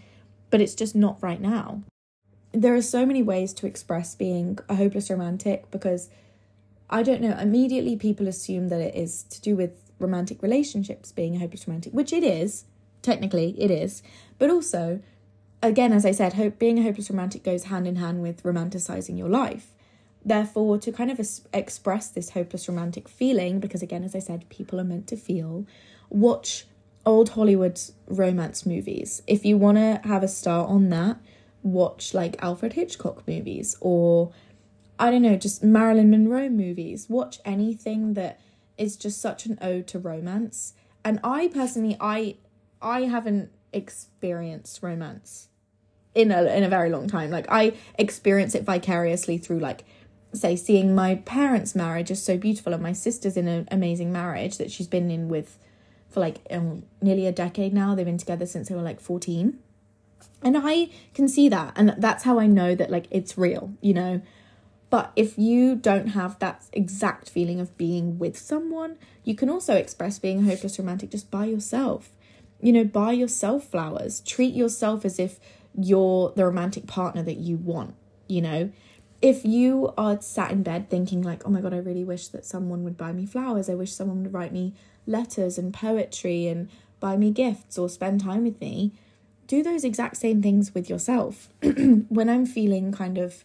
but 0.50 0.62
it's 0.62 0.76
just 0.76 0.96
not 0.96 1.22
right 1.22 1.42
now 1.42 1.84
there 2.54 2.76
are 2.76 2.82
so 2.82 3.06
many 3.06 3.24
ways 3.24 3.54
to 3.54 3.68
express 3.68 4.16
being 4.16 4.60
a 4.68 4.76
hopeless 4.76 5.10
romantic 5.10 5.70
because 5.72 6.10
I 6.90 7.04
don't 7.04 7.22
know, 7.22 7.38
immediately 7.38 7.96
people 7.96 8.28
assume 8.28 8.68
that 8.68 8.82
it 8.82 8.96
is 8.96 9.24
to 9.24 9.40
do 9.42 9.56
with 9.56 9.92
romantic 10.00 10.44
relationships 10.44 11.12
being 11.12 11.36
a 11.36 11.40
hopeless 11.40 11.68
romantic, 11.68 11.94
which 11.94 12.12
it 12.12 12.24
is, 12.24 12.66
technically, 13.02 13.56
it 13.58 13.72
is. 13.72 14.04
But 14.38 14.50
also, 14.50 15.00
again, 15.62 15.94
as 15.94 16.06
I 16.06 16.12
said, 16.12 16.34
hope 16.34 16.60
being 16.60 16.80
a 16.80 16.84
hopeless 16.84 17.10
romantic 17.10 17.44
goes 17.44 17.66
hand 17.66 17.88
in 17.88 17.98
hand 17.98 18.22
with 18.22 18.44
romanticizing 18.44 19.18
your 19.18 19.30
life. 19.30 19.74
Therefore, 20.24 20.78
to 20.78 20.92
kind 20.92 21.10
of 21.10 21.20
es- 21.20 21.42
express 21.54 22.10
this 22.10 22.32
hopeless 22.32 22.68
romantic 22.68 23.08
feeling, 23.08 23.60
because 23.60 23.82
again, 23.82 24.04
as 24.04 24.16
I 24.16 24.20
said, 24.20 24.50
people 24.50 24.80
are 24.80 24.84
meant 24.84 25.08
to 25.08 25.16
feel, 25.16 25.66
watch 26.10 26.66
old 27.06 27.30
Hollywood 27.30 27.80
romance 28.08 28.66
movies. 28.66 29.24
If 29.26 29.46
you 29.46 29.58
want 29.58 29.78
to 29.78 30.02
have 30.08 30.24
a 30.24 30.28
start 30.28 30.70
on 30.70 30.90
that, 30.90 31.18
watch 31.64 32.14
like 32.14 32.42
Alfred 32.42 32.74
Hitchcock 32.74 33.28
movies 33.28 33.76
or 33.82 34.32
I 35.00 35.10
don't 35.10 35.24
know, 35.24 35.36
just 35.36 35.64
Marilyn 35.64 36.12
Monroe 36.12 36.50
movies. 36.50 37.10
Watch 37.10 37.40
anything 37.44 38.14
that 38.14 38.40
is 38.78 38.96
just 38.96 39.20
such 39.20 39.48
an 39.48 39.58
ode 39.60 39.88
to 39.88 40.00
romance. 40.00 40.74
And 41.04 41.20
I 41.24 41.48
personally 41.48 41.98
I 42.00 42.38
I 42.82 43.02
haven't 43.02 43.52
experienced 43.74 44.84
romance 44.84 45.48
in 46.14 46.32
a 46.32 46.44
in 46.44 46.64
a 46.64 46.70
very 46.70 46.90
long 46.90 47.08
time. 47.08 47.32
Like 47.32 47.46
I 47.50 47.74
experience 47.98 48.56
it 48.56 48.64
vicariously 48.64 49.38
through 49.38 49.60
like 49.60 49.84
say 50.34 50.56
seeing 50.56 50.96
my 50.96 51.16
parents' 51.16 51.76
marriage 51.76 52.12
is 52.12 52.24
so 52.24 52.38
beautiful 52.38 52.74
and 52.74 52.82
my 52.82 52.94
sister's 52.94 53.38
in 53.38 53.48
an 53.48 53.68
amazing 53.72 54.12
marriage 54.12 54.58
that 54.58 54.72
she's 54.72 54.88
been 54.88 55.12
in 55.12 55.28
with 55.28 55.58
for 56.10 56.20
like 56.20 56.38
um, 56.50 56.84
nearly 57.02 57.26
a 57.28 57.32
decade 57.32 57.74
now. 57.74 57.96
They've 57.96 58.06
been 58.06 58.18
together 58.18 58.46
since 58.46 58.70
they 58.70 58.76
were 58.76 58.82
like 58.82 59.00
14. 59.00 59.58
And 60.44 60.58
I 60.58 60.90
can 61.14 61.28
see 61.28 61.50
that 61.50 61.74
and 61.76 61.96
that's 61.98 62.24
how 62.24 62.40
I 62.40 62.48
know 62.48 62.76
that 62.76 62.90
like 62.90 63.08
it's 63.12 63.38
real, 63.38 63.74
you 63.82 63.94
know. 63.94 64.22
But 64.90 65.14
if 65.16 65.38
you 65.38 65.76
don't 65.76 66.08
have 66.08 66.38
that 66.40 66.66
exact 66.74 67.30
feeling 67.30 67.62
of 67.62 67.78
being 67.78 68.20
with 68.20 68.38
someone, 68.38 68.98
you 69.24 69.36
can 69.36 69.50
also 69.50 69.76
express 69.76 70.20
being 70.20 70.40
a 70.40 70.44
hopeless 70.44 70.78
romantic 70.78 71.12
just 71.12 71.32
by 71.32 71.46
yourself. 71.46 72.10
You 72.60 72.74
know, 72.74 72.84
buy 72.84 73.14
yourself 73.14 73.64
flowers. 73.64 74.20
Treat 74.20 74.54
yourself 74.54 75.06
as 75.06 75.18
if 75.18 75.40
you're 75.80 76.34
the 76.36 76.46
romantic 76.46 76.88
partner 76.88 77.24
that 77.24 77.38
you 77.38 77.58
want, 77.58 77.96
you 78.28 78.42
know. 78.42 78.72
If 79.22 79.46
you 79.46 79.94
are 79.98 80.20
sat 80.20 80.52
in 80.52 80.64
bed 80.64 80.90
thinking 80.90 81.22
like, 81.22 81.46
"Oh 81.46 81.50
my 81.50 81.62
god, 81.62 81.74
I 81.74 81.78
really 81.78 82.04
wish 82.04 82.28
that 82.30 82.46
someone 82.46 82.84
would 82.84 82.98
buy 82.98 83.12
me 83.12 83.26
flowers. 83.26 83.70
I 83.70 83.76
wish 83.76 83.94
someone 83.94 84.24
would 84.24 84.34
write 84.34 84.52
me 84.52 84.74
letters 85.06 85.58
and 85.58 85.74
poetry 85.74 86.48
and 86.48 86.70
buy 87.00 87.18
me 87.18 87.32
gifts 87.32 87.78
or 87.78 87.90
spend 87.90 88.22
time 88.22 88.44
with 88.44 88.60
me." 88.60 88.94
Do 89.48 89.62
those 89.64 89.84
exact 89.84 90.18
same 90.18 90.42
things 90.42 90.74
with 90.74 90.90
yourself. 90.90 91.50
when 91.62 92.30
I'm 92.30 92.46
feeling 92.46 92.92
kind 92.92 93.18
of 93.18 93.44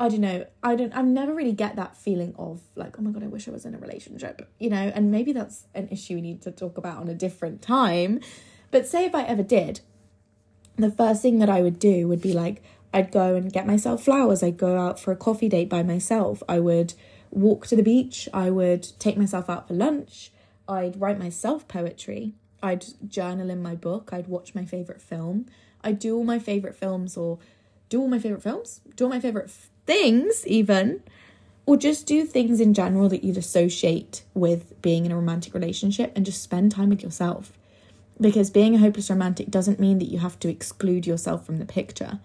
I 0.00 0.08
don't 0.08 0.22
know. 0.22 0.46
I 0.62 0.76
don't. 0.76 0.96
I've 0.96 1.04
never 1.04 1.34
really 1.34 1.52
get 1.52 1.76
that 1.76 1.94
feeling 1.94 2.34
of 2.38 2.62
like, 2.74 2.98
oh 2.98 3.02
my 3.02 3.10
god, 3.10 3.22
I 3.22 3.26
wish 3.26 3.46
I 3.46 3.50
was 3.50 3.66
in 3.66 3.74
a 3.74 3.78
relationship. 3.78 4.48
You 4.58 4.70
know, 4.70 4.90
and 4.94 5.10
maybe 5.10 5.32
that's 5.32 5.66
an 5.74 5.88
issue 5.90 6.14
we 6.14 6.22
need 6.22 6.40
to 6.42 6.50
talk 6.50 6.78
about 6.78 6.96
on 6.96 7.08
a 7.08 7.14
different 7.14 7.60
time. 7.60 8.20
But 8.70 8.86
say 8.86 9.04
if 9.04 9.14
I 9.14 9.24
ever 9.24 9.42
did, 9.42 9.82
the 10.76 10.90
first 10.90 11.22
thing 11.22 11.38
that 11.38 11.50
I 11.50 11.62
would 11.62 11.78
do 11.78 12.08
would 12.08 12.22
be 12.22 12.32
like, 12.32 12.62
I'd 12.92 13.12
go 13.12 13.34
and 13.34 13.52
get 13.52 13.66
myself 13.66 14.04
flowers. 14.04 14.42
I'd 14.42 14.56
go 14.56 14.78
out 14.78 14.98
for 14.98 15.12
a 15.12 15.16
coffee 15.16 15.48
date 15.48 15.68
by 15.68 15.82
myself. 15.82 16.42
I 16.48 16.60
would 16.60 16.94
walk 17.30 17.66
to 17.68 17.76
the 17.76 17.82
beach. 17.82 18.28
I 18.32 18.50
would 18.50 18.88
take 18.98 19.16
myself 19.16 19.48
out 19.48 19.68
for 19.68 19.74
lunch. 19.74 20.32
I'd 20.68 21.00
write 21.00 21.18
myself 21.18 21.68
poetry. 21.68 22.34
I'd 22.62 22.86
journal 23.08 23.50
in 23.50 23.62
my 23.62 23.74
book. 23.74 24.10
I'd 24.12 24.26
watch 24.26 24.54
my 24.54 24.64
favorite 24.64 25.00
film. 25.00 25.46
I'd 25.82 25.98
do 25.98 26.16
all 26.16 26.24
my 26.24 26.38
favorite 26.38 26.76
films 26.76 27.16
or 27.16 27.38
do 27.88 28.00
all 28.00 28.08
my 28.08 28.18
favorite 28.18 28.42
films, 28.42 28.80
do 28.96 29.04
all 29.04 29.10
my 29.10 29.20
favorite 29.20 29.50
things, 29.84 30.46
even, 30.46 31.02
or 31.66 31.76
just 31.76 32.06
do 32.06 32.24
things 32.24 32.60
in 32.60 32.72
general 32.72 33.08
that 33.08 33.24
you'd 33.24 33.36
associate 33.36 34.22
with 34.32 34.80
being 34.80 35.04
in 35.04 35.12
a 35.12 35.16
romantic 35.16 35.52
relationship 35.54 36.12
and 36.14 36.24
just 36.24 36.42
spend 36.42 36.70
time 36.70 36.88
with 36.88 37.02
yourself. 37.02 37.52
Because 38.20 38.50
being 38.50 38.74
a 38.74 38.78
hopeless 38.78 39.08
romantic 39.08 39.50
doesn't 39.50 39.80
mean 39.80 39.98
that 39.98 40.10
you 40.10 40.18
have 40.18 40.38
to 40.40 40.48
exclude 40.48 41.06
yourself 41.06 41.46
from 41.46 41.56
the 41.56 41.64
picture. 41.64 42.20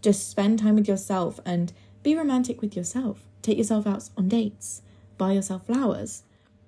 Just 0.00 0.30
spend 0.30 0.60
time 0.60 0.76
with 0.76 0.86
yourself 0.86 1.40
and 1.44 1.72
be 2.02 2.14
romantic 2.14 2.60
with 2.60 2.76
yourself. 2.76 3.22
Take 3.42 3.58
yourself 3.58 3.86
out 3.86 4.08
on 4.16 4.28
dates, 4.28 4.82
buy 5.16 5.32
yourself 5.32 5.66
flowers. 5.66 6.22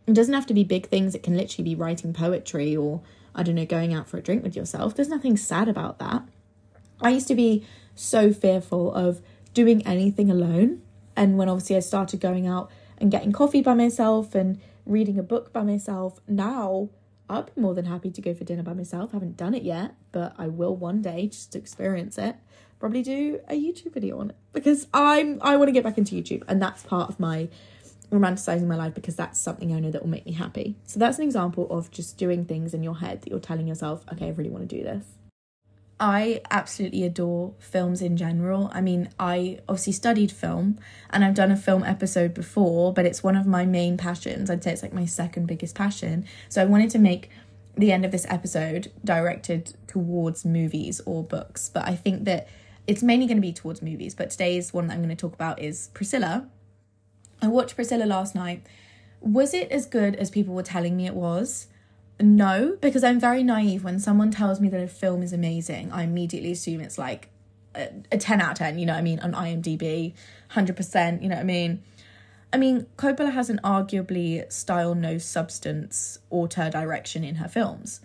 It 0.06 0.14
doesn't 0.14 0.34
have 0.34 0.46
to 0.46 0.54
be 0.54 0.64
big 0.64 0.88
things, 0.88 1.14
it 1.14 1.22
can 1.22 1.36
literally 1.36 1.70
be 1.70 1.74
writing 1.76 2.12
poetry 2.12 2.76
or, 2.76 3.02
I 3.34 3.44
don't 3.44 3.54
know, 3.54 3.66
going 3.66 3.94
out 3.94 4.08
for 4.08 4.16
a 4.16 4.22
drink 4.22 4.42
with 4.42 4.56
yourself. 4.56 4.96
There's 4.96 5.08
nothing 5.08 5.36
sad 5.36 5.68
about 5.68 5.98
that. 6.00 6.22
I 7.00 7.10
used 7.10 7.28
to 7.28 7.34
be 7.34 7.64
so 7.94 8.32
fearful 8.32 8.92
of 8.92 9.22
doing 9.54 9.86
anything 9.86 10.30
alone. 10.30 10.82
And 11.16 11.38
when 11.38 11.48
obviously 11.48 11.76
I 11.76 11.80
started 11.80 12.20
going 12.20 12.46
out 12.46 12.70
and 12.98 13.10
getting 13.10 13.32
coffee 13.32 13.62
by 13.62 13.74
myself 13.74 14.34
and 14.34 14.60
reading 14.86 15.18
a 15.18 15.22
book 15.22 15.52
by 15.52 15.62
myself, 15.62 16.20
now 16.26 16.88
I'd 17.30 17.54
be 17.54 17.60
more 17.60 17.74
than 17.74 17.84
happy 17.84 18.10
to 18.10 18.20
go 18.20 18.34
for 18.34 18.44
dinner 18.44 18.62
by 18.62 18.74
myself. 18.74 19.10
I 19.12 19.16
haven't 19.16 19.36
done 19.36 19.54
it 19.54 19.62
yet, 19.62 19.94
but 20.10 20.34
I 20.36 20.48
will 20.48 20.76
one 20.76 21.00
day 21.00 21.28
just 21.28 21.52
to 21.52 21.58
experience 21.58 22.18
it. 22.18 22.36
Probably 22.80 23.02
do 23.02 23.40
a 23.48 23.54
YouTube 23.54 23.92
video 23.92 24.18
on 24.18 24.30
it 24.30 24.36
because 24.52 24.86
I'm 24.92 25.38
I 25.42 25.56
want 25.56 25.68
to 25.68 25.72
get 25.72 25.84
back 25.84 25.98
into 25.98 26.14
YouTube 26.14 26.42
and 26.48 26.60
that's 26.60 26.82
part 26.82 27.08
of 27.08 27.20
my 27.20 27.48
romanticizing 28.10 28.66
my 28.66 28.76
life 28.76 28.94
because 28.94 29.14
that's 29.14 29.38
something 29.38 29.72
I 29.72 29.78
know 29.78 29.90
that 29.90 30.02
will 30.02 30.08
make 30.08 30.26
me 30.26 30.32
happy. 30.32 30.76
So 30.84 30.98
that's 30.98 31.18
an 31.18 31.24
example 31.24 31.68
of 31.70 31.90
just 31.90 32.16
doing 32.16 32.44
things 32.44 32.74
in 32.74 32.82
your 32.82 32.96
head 32.98 33.22
that 33.22 33.30
you're 33.30 33.38
telling 33.38 33.68
yourself, 33.68 34.04
okay, 34.12 34.26
I 34.26 34.30
really 34.30 34.50
want 34.50 34.68
to 34.68 34.76
do 34.76 34.82
this. 34.82 35.04
I 36.00 36.40
absolutely 36.50 37.04
adore 37.04 37.52
films 37.58 38.00
in 38.00 38.16
general. 38.16 38.70
I 38.72 38.80
mean, 38.80 39.10
I 39.20 39.58
obviously 39.68 39.92
studied 39.92 40.32
film 40.32 40.78
and 41.10 41.22
I've 41.22 41.34
done 41.34 41.52
a 41.52 41.56
film 41.56 41.84
episode 41.84 42.32
before, 42.32 42.94
but 42.94 43.04
it's 43.04 43.22
one 43.22 43.36
of 43.36 43.46
my 43.46 43.66
main 43.66 43.98
passions. 43.98 44.48
I'd 44.48 44.64
say 44.64 44.72
it's 44.72 44.82
like 44.82 44.94
my 44.94 45.04
second 45.04 45.46
biggest 45.46 45.74
passion. 45.74 46.24
So 46.48 46.62
I 46.62 46.64
wanted 46.64 46.88
to 46.92 46.98
make 46.98 47.28
the 47.76 47.92
end 47.92 48.06
of 48.06 48.12
this 48.12 48.26
episode 48.30 48.90
directed 49.04 49.74
towards 49.86 50.46
movies 50.46 51.02
or 51.04 51.22
books, 51.22 51.68
but 51.68 51.86
I 51.86 51.96
think 51.96 52.24
that 52.24 52.48
it's 52.86 53.02
mainly 53.02 53.26
going 53.26 53.36
to 53.36 53.42
be 53.42 53.52
towards 53.52 53.82
movies. 53.82 54.14
But 54.14 54.30
today's 54.30 54.72
one 54.72 54.86
that 54.86 54.94
I'm 54.94 55.00
going 55.00 55.10
to 55.10 55.16
talk 55.16 55.34
about 55.34 55.60
is 55.60 55.90
Priscilla. 55.92 56.48
I 57.42 57.48
watched 57.48 57.74
Priscilla 57.74 58.04
last 58.04 58.34
night. 58.34 58.66
Was 59.20 59.52
it 59.52 59.70
as 59.70 59.84
good 59.84 60.16
as 60.16 60.30
people 60.30 60.54
were 60.54 60.62
telling 60.62 60.96
me 60.96 61.06
it 61.06 61.14
was? 61.14 61.66
No, 62.20 62.76
because 62.80 63.04
I'm 63.04 63.20
very 63.20 63.42
naive. 63.42 63.84
When 63.84 63.98
someone 63.98 64.30
tells 64.30 64.60
me 64.60 64.68
that 64.68 64.80
a 64.80 64.88
film 64.88 65.22
is 65.22 65.32
amazing, 65.32 65.92
I 65.92 66.02
immediately 66.02 66.52
assume 66.52 66.80
it's 66.80 66.98
like 66.98 67.30
a, 67.74 67.88
a 68.12 68.18
10 68.18 68.40
out 68.40 68.52
of 68.52 68.58
10, 68.58 68.78
you 68.78 68.86
know 68.86 68.92
what 68.92 68.98
I 68.98 69.02
mean, 69.02 69.20
on 69.20 69.32
IMDb, 69.32 70.14
100%, 70.52 71.22
you 71.22 71.28
know 71.28 71.36
what 71.36 71.40
I 71.40 71.44
mean. 71.44 71.82
I 72.52 72.56
mean, 72.56 72.86
Coppola 72.96 73.32
has 73.32 73.48
an 73.48 73.60
arguably 73.62 74.50
style 74.52 74.94
no 74.94 75.18
substance 75.18 76.18
auteur 76.30 76.68
direction 76.68 77.22
in 77.22 77.36
her 77.36 77.48
films. 77.48 78.00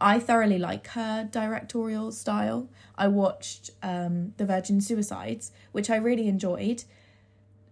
I 0.00 0.18
thoroughly 0.18 0.58
like 0.58 0.88
her 0.88 1.26
directorial 1.30 2.12
style. 2.12 2.68
I 2.96 3.08
watched 3.08 3.70
um, 3.82 4.34
The 4.36 4.44
Virgin 4.44 4.80
Suicides, 4.80 5.52
which 5.72 5.88
I 5.88 5.96
really 5.96 6.28
enjoyed. 6.28 6.84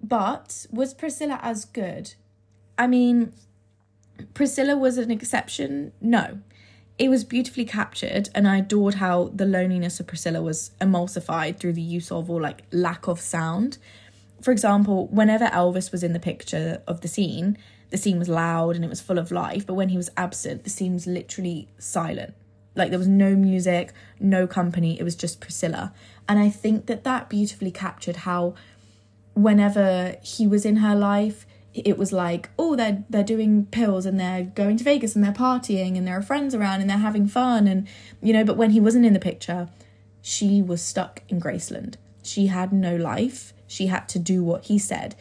But 0.02 0.66
was 0.70 0.94
Priscilla 0.94 1.38
as 1.42 1.66
good? 1.66 2.14
I 2.78 2.86
mean, 2.86 3.32
Priscilla 4.34 4.76
was 4.76 4.98
an 4.98 5.10
exception? 5.10 5.92
No. 6.00 6.40
It 6.96 7.08
was 7.08 7.24
beautifully 7.24 7.64
captured, 7.64 8.28
and 8.34 8.46
I 8.46 8.58
adored 8.58 8.94
how 8.94 9.30
the 9.34 9.46
loneliness 9.46 9.98
of 9.98 10.06
Priscilla 10.06 10.40
was 10.40 10.70
emulsified 10.80 11.58
through 11.58 11.72
the 11.72 11.82
use 11.82 12.12
of 12.12 12.30
or 12.30 12.40
like 12.40 12.62
lack 12.70 13.08
of 13.08 13.20
sound. 13.20 13.78
For 14.40 14.52
example, 14.52 15.08
whenever 15.08 15.46
Elvis 15.46 15.90
was 15.90 16.04
in 16.04 16.12
the 16.12 16.20
picture 16.20 16.82
of 16.86 17.00
the 17.00 17.08
scene, 17.08 17.58
the 17.90 17.96
scene 17.96 18.18
was 18.18 18.28
loud 18.28 18.76
and 18.76 18.84
it 18.84 18.88
was 18.88 19.00
full 19.00 19.18
of 19.18 19.32
life, 19.32 19.66
but 19.66 19.74
when 19.74 19.88
he 19.88 19.96
was 19.96 20.10
absent, 20.16 20.64
the 20.64 20.70
scene 20.70 20.94
was 20.94 21.06
literally 21.06 21.68
silent. 21.78 22.34
Like 22.76 22.90
there 22.90 22.98
was 22.98 23.08
no 23.08 23.34
music, 23.34 23.92
no 24.20 24.46
company, 24.46 24.98
it 24.98 25.04
was 25.04 25.14
just 25.14 25.40
Priscilla. 25.40 25.92
And 26.28 26.38
I 26.38 26.48
think 26.48 26.86
that 26.86 27.04
that 27.04 27.28
beautifully 27.28 27.70
captured 27.70 28.16
how, 28.16 28.54
whenever 29.34 30.16
he 30.22 30.46
was 30.46 30.64
in 30.64 30.76
her 30.76 30.94
life, 30.94 31.46
it 31.74 31.98
was 31.98 32.12
like, 32.12 32.48
oh, 32.58 32.76
they're 32.76 33.04
they're 33.10 33.24
doing 33.24 33.66
pills 33.66 34.06
and 34.06 34.18
they're 34.18 34.44
going 34.44 34.76
to 34.76 34.84
Vegas 34.84 35.16
and 35.16 35.24
they're 35.24 35.32
partying 35.32 35.98
and 35.98 36.06
there 36.06 36.16
are 36.16 36.22
friends 36.22 36.54
around 36.54 36.80
and 36.80 36.88
they're 36.88 36.98
having 36.98 37.26
fun 37.26 37.66
and 37.66 37.88
you 38.22 38.32
know, 38.32 38.44
but 38.44 38.56
when 38.56 38.70
he 38.70 38.80
wasn't 38.80 39.04
in 39.04 39.12
the 39.12 39.18
picture, 39.18 39.68
she 40.22 40.62
was 40.62 40.80
stuck 40.80 41.22
in 41.28 41.40
Graceland. 41.40 41.96
She 42.22 42.46
had 42.46 42.72
no 42.72 42.96
life. 42.96 43.52
She 43.66 43.88
had 43.88 44.08
to 44.10 44.18
do 44.18 44.42
what 44.42 44.66
he 44.66 44.78
said. 44.78 45.16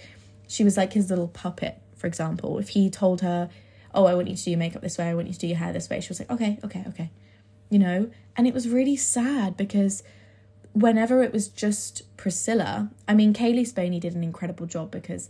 She 0.47 0.63
was 0.63 0.77
like 0.77 0.93
his 0.93 1.09
little 1.09 1.27
puppet, 1.27 1.81
for 1.95 2.07
example. 2.07 2.59
If 2.59 2.69
he 2.69 2.89
told 2.89 3.21
her, 3.21 3.49
Oh, 3.95 4.05
I 4.05 4.13
want 4.13 4.27
you 4.27 4.35
to 4.35 4.43
do 4.43 4.51
your 4.51 4.59
makeup 4.59 4.81
this 4.81 4.97
way, 4.97 5.09
I 5.09 5.15
want 5.15 5.27
you 5.27 5.33
to 5.33 5.39
do 5.39 5.47
your 5.47 5.57
hair 5.57 5.73
this 5.73 5.89
way, 5.89 5.99
she 6.01 6.09
was 6.09 6.19
like, 6.19 6.31
Okay, 6.31 6.59
okay, 6.63 6.83
okay. 6.87 7.09
You 7.69 7.79
know? 7.79 8.11
And 8.37 8.47
it 8.47 8.53
was 8.53 8.69
really 8.69 8.95
sad 8.95 9.57
because 9.57 10.03
whenever 10.73 11.23
it 11.23 11.33
was 11.33 11.47
just 11.47 12.03
Priscilla, 12.17 12.89
I 13.07 13.13
mean 13.13 13.33
Cailee 13.33 13.67
Spaeny 13.67 13.99
did 13.99 14.15
an 14.15 14.23
incredible 14.23 14.67
job 14.67 14.91
because 14.91 15.29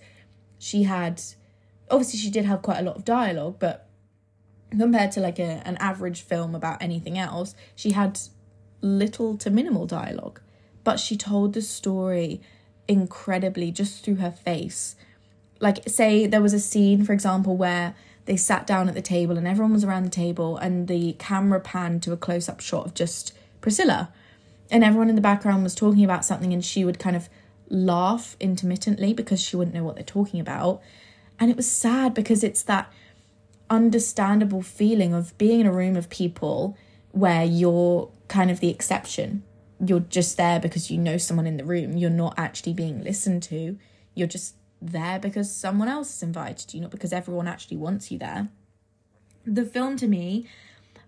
she 0.64 0.84
had 0.84 1.22
obviously 1.92 2.18
she 2.20 2.30
did 2.30 2.46
have 2.46 2.62
quite 2.62 2.80
a 2.80 2.84
lot 2.84 2.96
of 2.96 3.04
dialogue, 3.04 3.58
but 3.60 3.90
compared 4.72 5.12
to 5.12 5.20
like 5.20 5.38
a, 5.38 5.62
an 5.68 5.76
average 5.78 6.22
film 6.22 6.56
about 6.56 6.82
anything 6.82 7.20
else, 7.20 7.54
she 7.76 7.92
had 7.92 8.20
little 8.82 9.38
to 9.38 9.50
minimal 9.50 9.86
dialogue. 9.86 10.40
But 10.86 11.00
she 11.00 11.18
told 11.18 11.54
the 11.54 11.62
story 11.62 12.42
incredibly 12.88 13.72
just 13.72 14.04
through 14.04 14.16
her 14.16 14.32
face. 14.32 14.96
like 15.60 15.88
say 15.88 16.28
there 16.28 16.42
was 16.42 16.54
a 16.54 16.60
scene 16.60 17.04
for 17.04 17.14
example 17.14 17.56
where 17.56 17.96
they 18.26 18.38
sat 18.38 18.66
down 18.66 18.88
at 18.88 18.96
the 18.96 19.02
table 19.02 19.38
and 19.38 19.48
everyone 19.48 19.74
was 19.74 19.84
around 19.84 20.04
the 20.04 20.10
table 20.10 20.58
and 20.58 20.88
the 20.88 21.14
camera 21.14 21.60
panned 21.60 22.02
to 22.04 22.12
a 22.14 22.18
close-up 22.18 22.60
shot 22.60 22.86
of 22.86 22.94
just 22.94 23.34
priscilla 23.62 24.12
and 24.72 24.84
everyone 24.84 25.10
in 25.10 25.16
the 25.16 25.22
background 25.22 25.64
was 25.64 25.76
talking 25.76 26.04
about 26.04 26.26
something 26.26 26.52
and 26.54 26.64
she 26.66 26.84
would 26.84 27.00
kind 27.00 27.16
of 27.16 27.30
laugh 27.74 28.38
intermittently 28.40 29.14
because 29.14 29.42
she 29.42 29.56
wouldn't 29.56 29.76
know 29.76 29.84
what 29.84 29.96
they're 29.96 30.04
talking 30.04 30.40
about. 30.40 30.82
And 31.40 31.50
it 31.50 31.58
was 31.58 31.70
sad 31.70 32.14
because 32.14 32.44
it's 32.44 32.64
that 32.64 32.92
understandable 33.70 34.62
feeling 34.62 35.14
of 35.14 35.36
being 35.38 35.60
in 35.60 35.66
a 35.66 35.74
room 35.74 35.96
of 35.96 36.10
people 36.10 36.78
where 37.12 37.44
you're 37.44 38.10
kind 38.28 38.52
of 38.52 38.60
the 38.60 38.70
exception. 38.70 39.44
You're 39.84 40.02
just 40.02 40.38
there 40.38 40.60
because 40.60 40.92
you 40.92 40.98
know 40.98 41.18
someone 41.18 41.48
in 41.48 41.58
the 41.58 41.66
room. 41.66 41.98
You're 41.98 42.10
not 42.10 42.36
actually 42.38 42.74
being 42.74 43.04
listened 43.04 43.44
to. 43.44 43.78
You're 44.14 44.28
just 44.28 44.56
there 44.82 45.20
because 45.20 45.54
someone 45.54 45.88
else 45.88 46.12
has 46.14 46.24
invited 46.24 46.74
you, 46.74 46.82
not 46.82 46.92
because 46.92 47.12
everyone 47.12 47.48
actually 47.48 47.78
wants 47.78 48.12
you 48.12 48.20
there. 48.20 48.50
The 49.46 49.66
film 49.66 49.98
to 49.98 50.08
me 50.08 50.48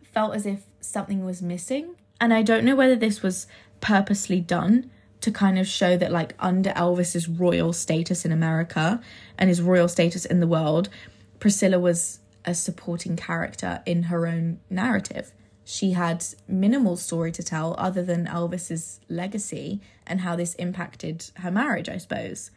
felt 0.01 0.35
as 0.35 0.45
if 0.45 0.63
something 0.79 1.23
was 1.23 1.41
missing, 1.41 1.95
and 2.19 2.33
I 2.33 2.41
don't 2.41 2.65
know 2.65 2.75
whether 2.75 2.95
this 2.95 3.21
was 3.21 3.47
purposely 3.81 4.41
done 4.41 4.89
to 5.25 5.31
kind 5.31 5.59
of 5.59 5.67
show 5.67 5.97
that, 5.97 6.11
like, 6.11 6.33
under 6.39 6.71
Elvis's 6.71 7.27
royal 7.27 7.73
status 7.73 8.25
in 8.25 8.31
America 8.31 9.01
and 9.37 9.49
his 9.49 9.61
royal 9.61 9.87
status 9.87 10.25
in 10.25 10.39
the 10.39 10.47
world, 10.47 10.89
Priscilla 11.39 11.79
was 11.79 12.19
a 12.45 12.53
supporting 12.53 13.15
character 13.15 13.81
in 13.85 14.03
her 14.03 14.25
own 14.25 14.59
narrative. 14.69 15.31
She 15.63 15.91
had 15.91 16.23
minimal 16.47 16.95
story 16.95 17.31
to 17.33 17.43
tell 17.43 17.75
other 17.77 18.03
than 18.03 18.27
Elvis's 18.27 18.99
legacy 19.09 19.81
and 20.07 20.21
how 20.21 20.35
this 20.35 20.55
impacted 20.55 21.25
her 21.37 21.51
marriage, 21.51 21.89
I 21.89 21.97
suppose 21.97 22.51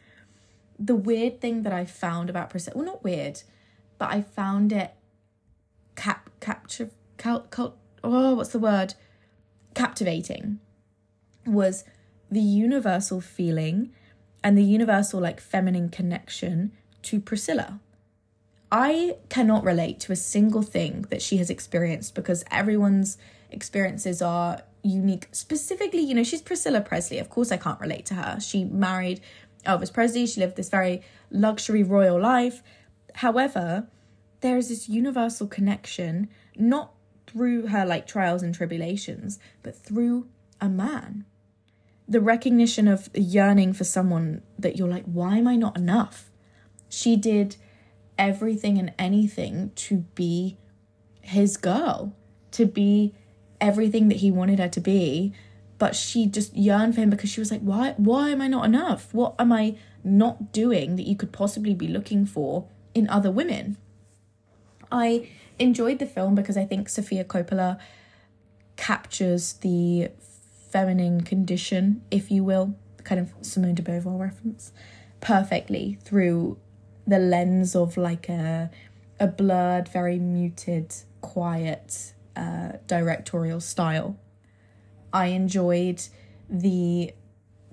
the 0.78 0.94
weird 0.94 1.40
thing 1.40 1.62
that 1.62 1.72
I 1.72 1.84
found 1.84 2.30
about 2.30 2.50
Priscilla, 2.50 2.76
well, 2.76 2.86
not 2.86 3.04
weird, 3.04 3.42
but 3.98 4.10
I 4.10 4.22
found 4.22 4.72
it 4.72 4.92
cap 5.96 6.30
capture 6.40 6.90
cal, 7.16 7.40
cal, 7.40 7.74
oh 8.04 8.34
what's 8.34 8.50
the 8.50 8.58
word 8.60 8.94
captivating 9.74 10.60
was 11.44 11.82
the 12.30 12.40
universal 12.40 13.20
feeling 13.20 13.90
and 14.42 14.56
the 14.56 14.64
universal 14.64 15.20
like 15.20 15.40
feminine 15.40 15.88
connection 15.88 16.72
to 17.02 17.20
Priscilla. 17.20 17.80
I 18.70 19.16
cannot 19.28 19.64
relate 19.64 19.98
to 20.00 20.12
a 20.12 20.16
single 20.16 20.62
thing 20.62 21.06
that 21.10 21.22
she 21.22 21.38
has 21.38 21.48
experienced 21.48 22.14
because 22.14 22.44
everyone's 22.50 23.16
experiences 23.50 24.20
are 24.20 24.62
unique. 24.82 25.28
Specifically, 25.32 26.00
you 26.00 26.14
know, 26.14 26.22
she's 26.22 26.42
Priscilla 26.42 26.80
Presley. 26.80 27.18
Of 27.18 27.30
course, 27.30 27.50
I 27.50 27.56
can't 27.56 27.80
relate 27.80 28.04
to 28.06 28.14
her. 28.14 28.38
She 28.40 28.64
married 28.64 29.20
Elvis 29.64 29.92
Presley. 29.92 30.26
She 30.26 30.40
lived 30.40 30.56
this 30.56 30.68
very 30.68 31.02
luxury 31.30 31.82
royal 31.82 32.20
life. 32.20 32.62
However, 33.14 33.88
there 34.40 34.56
is 34.56 34.68
this 34.68 34.88
universal 34.88 35.46
connection, 35.46 36.28
not 36.56 36.92
through 37.26 37.68
her 37.68 37.84
like 37.84 38.06
trials 38.06 38.42
and 38.42 38.54
tribulations, 38.54 39.38
but 39.62 39.76
through 39.76 40.28
a 40.60 40.68
man. 40.68 41.24
The 42.08 42.20
recognition 42.20 42.88
of 42.88 43.10
yearning 43.14 43.72
for 43.72 43.84
someone 43.84 44.42
that 44.58 44.76
you're 44.76 44.88
like, 44.88 45.04
why 45.04 45.36
am 45.36 45.46
I 45.46 45.56
not 45.56 45.76
enough? 45.76 46.30
She 46.88 47.16
did 47.16 47.56
everything 48.18 48.78
and 48.78 48.92
anything 48.98 49.72
to 49.76 49.98
be 50.14 50.56
his 51.20 51.56
girl, 51.56 52.14
to 52.52 52.64
be 52.64 53.14
everything 53.60 54.08
that 54.08 54.18
he 54.18 54.30
wanted 54.30 54.58
her 54.58 54.68
to 54.68 54.80
be. 54.80 55.34
But 55.76 55.94
she 55.94 56.26
just 56.26 56.56
yearned 56.56 56.94
for 56.94 57.02
him 57.02 57.10
because 57.10 57.30
she 57.30 57.40
was 57.40 57.52
like 57.52 57.60
why 57.60 57.94
why 57.98 58.30
am 58.30 58.40
i 58.40 58.48
not 58.48 58.64
enough? 58.64 59.14
What 59.14 59.34
am 59.38 59.52
i 59.52 59.76
not 60.02 60.52
doing 60.52 60.96
that 60.96 61.06
you 61.06 61.14
could 61.14 61.32
possibly 61.32 61.74
be 61.74 61.86
looking 61.86 62.26
for 62.26 62.66
in 62.94 63.08
other 63.08 63.30
women? 63.30 63.76
I 64.90 65.28
enjoyed 65.58 65.98
the 65.98 66.06
film 66.06 66.34
because 66.34 66.56
i 66.56 66.64
think 66.64 66.88
sofia 66.88 67.24
coppola 67.24 67.78
captures 68.76 69.54
the 69.54 70.08
feminine 70.70 71.22
condition 71.22 72.02
if 72.10 72.30
you 72.30 72.44
will 72.44 72.74
kind 73.04 73.20
of 73.20 73.32
simone 73.40 73.74
de 73.74 73.82
beauvoir 73.82 74.18
reference 74.18 74.72
perfectly 75.20 75.98
through 76.02 76.58
the 77.06 77.18
lens 77.18 77.74
of 77.74 77.96
like 77.96 78.28
a 78.28 78.70
a 79.18 79.26
blurred 79.26 79.88
very 79.88 80.18
muted 80.18 80.94
quiet 81.20 82.12
uh, 82.36 82.72
directorial 82.86 83.60
style. 83.60 84.16
I 85.12 85.26
enjoyed 85.26 86.02
the 86.48 87.12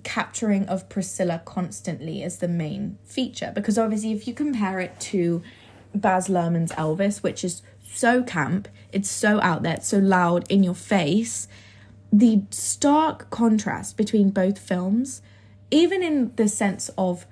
capturing 0.02 0.66
of 0.66 0.88
Priscilla 0.88 1.42
constantly 1.44 2.22
as 2.22 2.38
the 2.38 2.48
main 2.48 2.98
feature 3.04 3.52
because 3.54 3.78
obviously 3.78 4.12
if 4.12 4.26
you 4.26 4.34
compare 4.34 4.80
it 4.80 4.98
to 5.00 5.42
Baz 5.94 6.28
Luhrmann's 6.28 6.72
Elvis, 6.72 7.22
which 7.22 7.44
is 7.44 7.62
so 7.92 8.22
camp, 8.22 8.68
it's 8.92 9.10
so 9.10 9.40
out 9.40 9.62
there, 9.62 9.74
it's 9.74 9.88
so 9.88 9.98
loud 9.98 10.50
in 10.50 10.62
your 10.62 10.74
face, 10.74 11.48
the 12.12 12.42
stark 12.50 13.30
contrast 13.30 13.96
between 13.96 14.30
both 14.30 14.58
films, 14.58 15.22
even 15.70 16.02
in 16.02 16.32
the 16.36 16.48
sense 16.48 16.90
of 16.96 17.26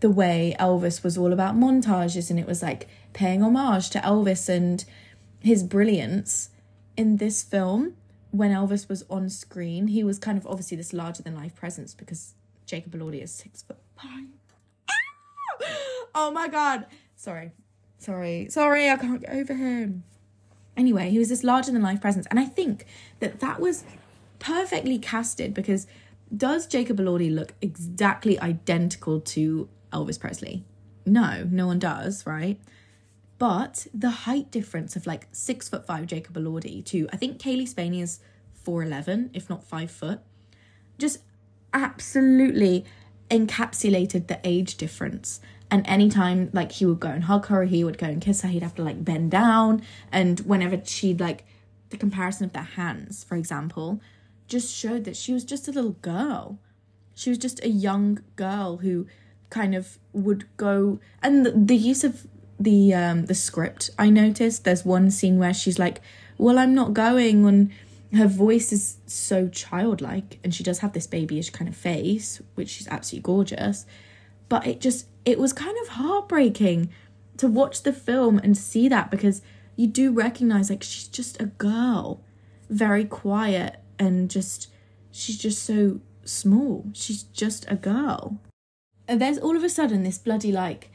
the 0.00 0.10
way 0.10 0.54
Elvis 0.58 1.02
was 1.02 1.18
all 1.18 1.32
about 1.32 1.56
montages 1.56 2.30
and 2.30 2.38
it 2.38 2.46
was 2.46 2.62
like 2.62 2.88
paying 3.12 3.42
homage 3.42 3.90
to 3.90 3.98
Elvis 3.98 4.48
and 4.48 4.84
his 5.40 5.62
brilliance 5.62 6.50
in 6.96 7.16
this 7.16 7.42
film 7.42 7.96
when 8.30 8.52
Elvis 8.52 8.88
was 8.88 9.04
on 9.10 9.28
screen, 9.28 9.88
he 9.88 10.04
was 10.04 10.18
kind 10.18 10.38
of 10.38 10.46
obviously 10.46 10.76
this 10.76 10.92
larger 10.92 11.22
than 11.22 11.34
life 11.34 11.54
presence 11.54 11.94
because 11.94 12.34
Jacob 12.66 12.92
Elordi 12.92 13.22
is 13.22 13.32
six 13.32 13.62
foot 13.62 13.78
five. 13.96 14.26
Ah! 14.88 15.66
Oh 16.14 16.30
my 16.30 16.48
god. 16.48 16.86
Sorry. 17.16 17.52
Sorry. 17.98 18.48
Sorry, 18.48 18.88
I 18.88 18.96
can't 18.96 19.20
get 19.20 19.30
over 19.30 19.54
him. 19.54 20.04
Anyway, 20.76 21.10
he 21.10 21.18
was 21.18 21.28
this 21.28 21.44
larger 21.44 21.72
than 21.72 21.82
life 21.82 22.00
presence. 22.00 22.26
And 22.30 22.38
I 22.38 22.44
think 22.44 22.86
that 23.18 23.40
that 23.40 23.60
was 23.60 23.84
perfectly 24.40 24.98
casted 24.98 25.54
because 25.54 25.86
does 26.36 26.66
Jacob 26.66 26.98
Elordi 26.98 27.32
look 27.32 27.54
exactly 27.60 28.38
identical 28.40 29.20
to 29.20 29.68
Elvis 29.92 30.18
Presley? 30.18 30.64
No, 31.06 31.46
no 31.50 31.66
one 31.66 31.78
does, 31.78 32.26
right? 32.26 32.60
But 33.38 33.86
the 33.94 34.10
height 34.10 34.50
difference 34.50 34.96
of 34.96 35.06
like 35.06 35.28
six 35.32 35.68
foot 35.68 35.86
five 35.86 36.06
Jacob 36.06 36.34
Elordi 36.34 36.84
to 36.86 37.08
I 37.12 37.16
think 37.16 37.38
Cailee 37.38 37.68
Spaeny 37.68 38.02
is 38.02 38.20
four 38.52 38.82
eleven, 38.82 39.30
if 39.32 39.48
not 39.48 39.64
five 39.64 39.90
foot, 39.90 40.20
just 40.98 41.20
absolutely 41.72 42.84
encapsulated 43.30 44.26
the 44.26 44.40
age 44.44 44.76
difference. 44.76 45.40
And 45.70 45.86
anytime 45.86 46.50
like 46.52 46.72
he 46.72 46.84
would 46.84 47.00
go 47.00 47.08
and 47.08 47.24
hug 47.24 47.46
her, 47.46 47.64
he 47.64 47.84
would 47.84 47.96
go 47.96 48.06
and 48.06 48.20
kiss 48.20 48.42
her, 48.42 48.48
he'd 48.48 48.62
have 48.62 48.74
to 48.74 48.82
like 48.82 49.04
bend 49.04 49.30
down. 49.30 49.82
And 50.10 50.40
whenever 50.40 50.80
she'd 50.84 51.20
like 51.20 51.44
the 51.90 51.96
comparison 51.96 52.44
of 52.44 52.52
their 52.52 52.62
hands, 52.62 53.24
for 53.24 53.36
example, 53.36 54.00
just 54.50 54.74
showed 54.74 55.04
that 55.04 55.16
she 55.16 55.32
was 55.32 55.44
just 55.44 55.68
a 55.68 55.72
little 55.72 55.96
girl. 56.02 56.58
She 57.14 57.30
was 57.30 57.38
just 57.38 57.64
a 57.64 57.68
young 57.68 58.22
girl 58.36 58.78
who 58.78 59.06
kind 59.50 59.74
of 59.74 59.98
would 60.12 60.44
go 60.56 61.00
and 61.22 61.44
the, 61.44 61.50
the 61.50 61.76
use 61.76 62.04
of 62.04 62.26
the 62.58 62.94
um 62.94 63.26
the 63.26 63.34
script 63.34 63.90
i 63.98 64.08
noticed 64.08 64.64
there's 64.64 64.84
one 64.84 65.10
scene 65.10 65.38
where 65.38 65.52
she's 65.52 65.78
like 65.78 66.00
well 66.38 66.58
i'm 66.58 66.74
not 66.74 66.94
going 66.94 67.44
and 67.44 67.70
her 68.14 68.26
voice 68.26 68.72
is 68.72 68.98
so 69.06 69.48
childlike 69.48 70.38
and 70.42 70.54
she 70.54 70.62
does 70.62 70.78
have 70.78 70.92
this 70.92 71.06
babyish 71.06 71.50
kind 71.50 71.68
of 71.68 71.76
face 71.76 72.40
which 72.54 72.80
is 72.80 72.88
absolutely 72.88 73.22
gorgeous 73.22 73.86
but 74.48 74.66
it 74.66 74.80
just 74.80 75.06
it 75.24 75.38
was 75.38 75.52
kind 75.52 75.76
of 75.82 75.88
heartbreaking 75.88 76.88
to 77.36 77.48
watch 77.48 77.82
the 77.82 77.92
film 77.92 78.38
and 78.38 78.56
see 78.56 78.88
that 78.88 79.10
because 79.10 79.42
you 79.74 79.86
do 79.86 80.12
recognize 80.12 80.70
like 80.70 80.82
she's 80.82 81.08
just 81.08 81.40
a 81.40 81.46
girl 81.46 82.22
very 82.68 83.04
quiet 83.04 83.79
and 84.00 84.28
just 84.28 84.68
she's 85.12 85.38
just 85.38 85.62
so 85.62 86.00
small 86.24 86.86
she's 86.92 87.22
just 87.22 87.64
a 87.70 87.76
girl 87.76 88.40
and 89.06 89.20
there's 89.20 89.38
all 89.38 89.56
of 89.56 89.62
a 89.62 89.68
sudden 89.68 90.02
this 90.02 90.18
bloody 90.18 90.50
like 90.50 90.90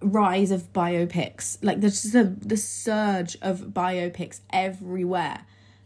rise 0.00 0.50
of 0.50 0.72
biopics. 0.72 1.58
Like 1.62 1.80
there's 1.80 2.02
just 2.02 2.48
the 2.48 2.56
surge 2.56 3.36
of 3.42 3.60
biopics 3.72 4.40
everywhere. 4.50 5.40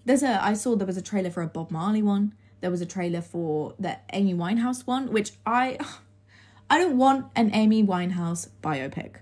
There's 0.05 0.23
a 0.23 0.43
I 0.43 0.55
saw 0.55 0.77
there 0.77 0.87
was 0.87 0.97
a 0.97 1.03
trailer 1.03 1.31
for 1.31 1.43
a 1.43 1.47
Bob 1.47 1.71
Marley 1.71 2.03
one. 2.03 2.35
There 2.61 2.71
was 2.71 2.81
a 2.81 2.87
trailer 2.87 3.21
for 3.21 3.75
the 3.79 3.99
Amy 4.13 4.35
Winehouse 4.35 4.87
one, 4.87 5.13
which 5.13 5.33
I 5.47 5.79
I 6.71 6.79
don't 6.79 6.97
want 6.97 7.27
an 7.37 7.51
Amy 7.55 7.85
Winehouse 7.85 8.49
biopic. 8.63 9.17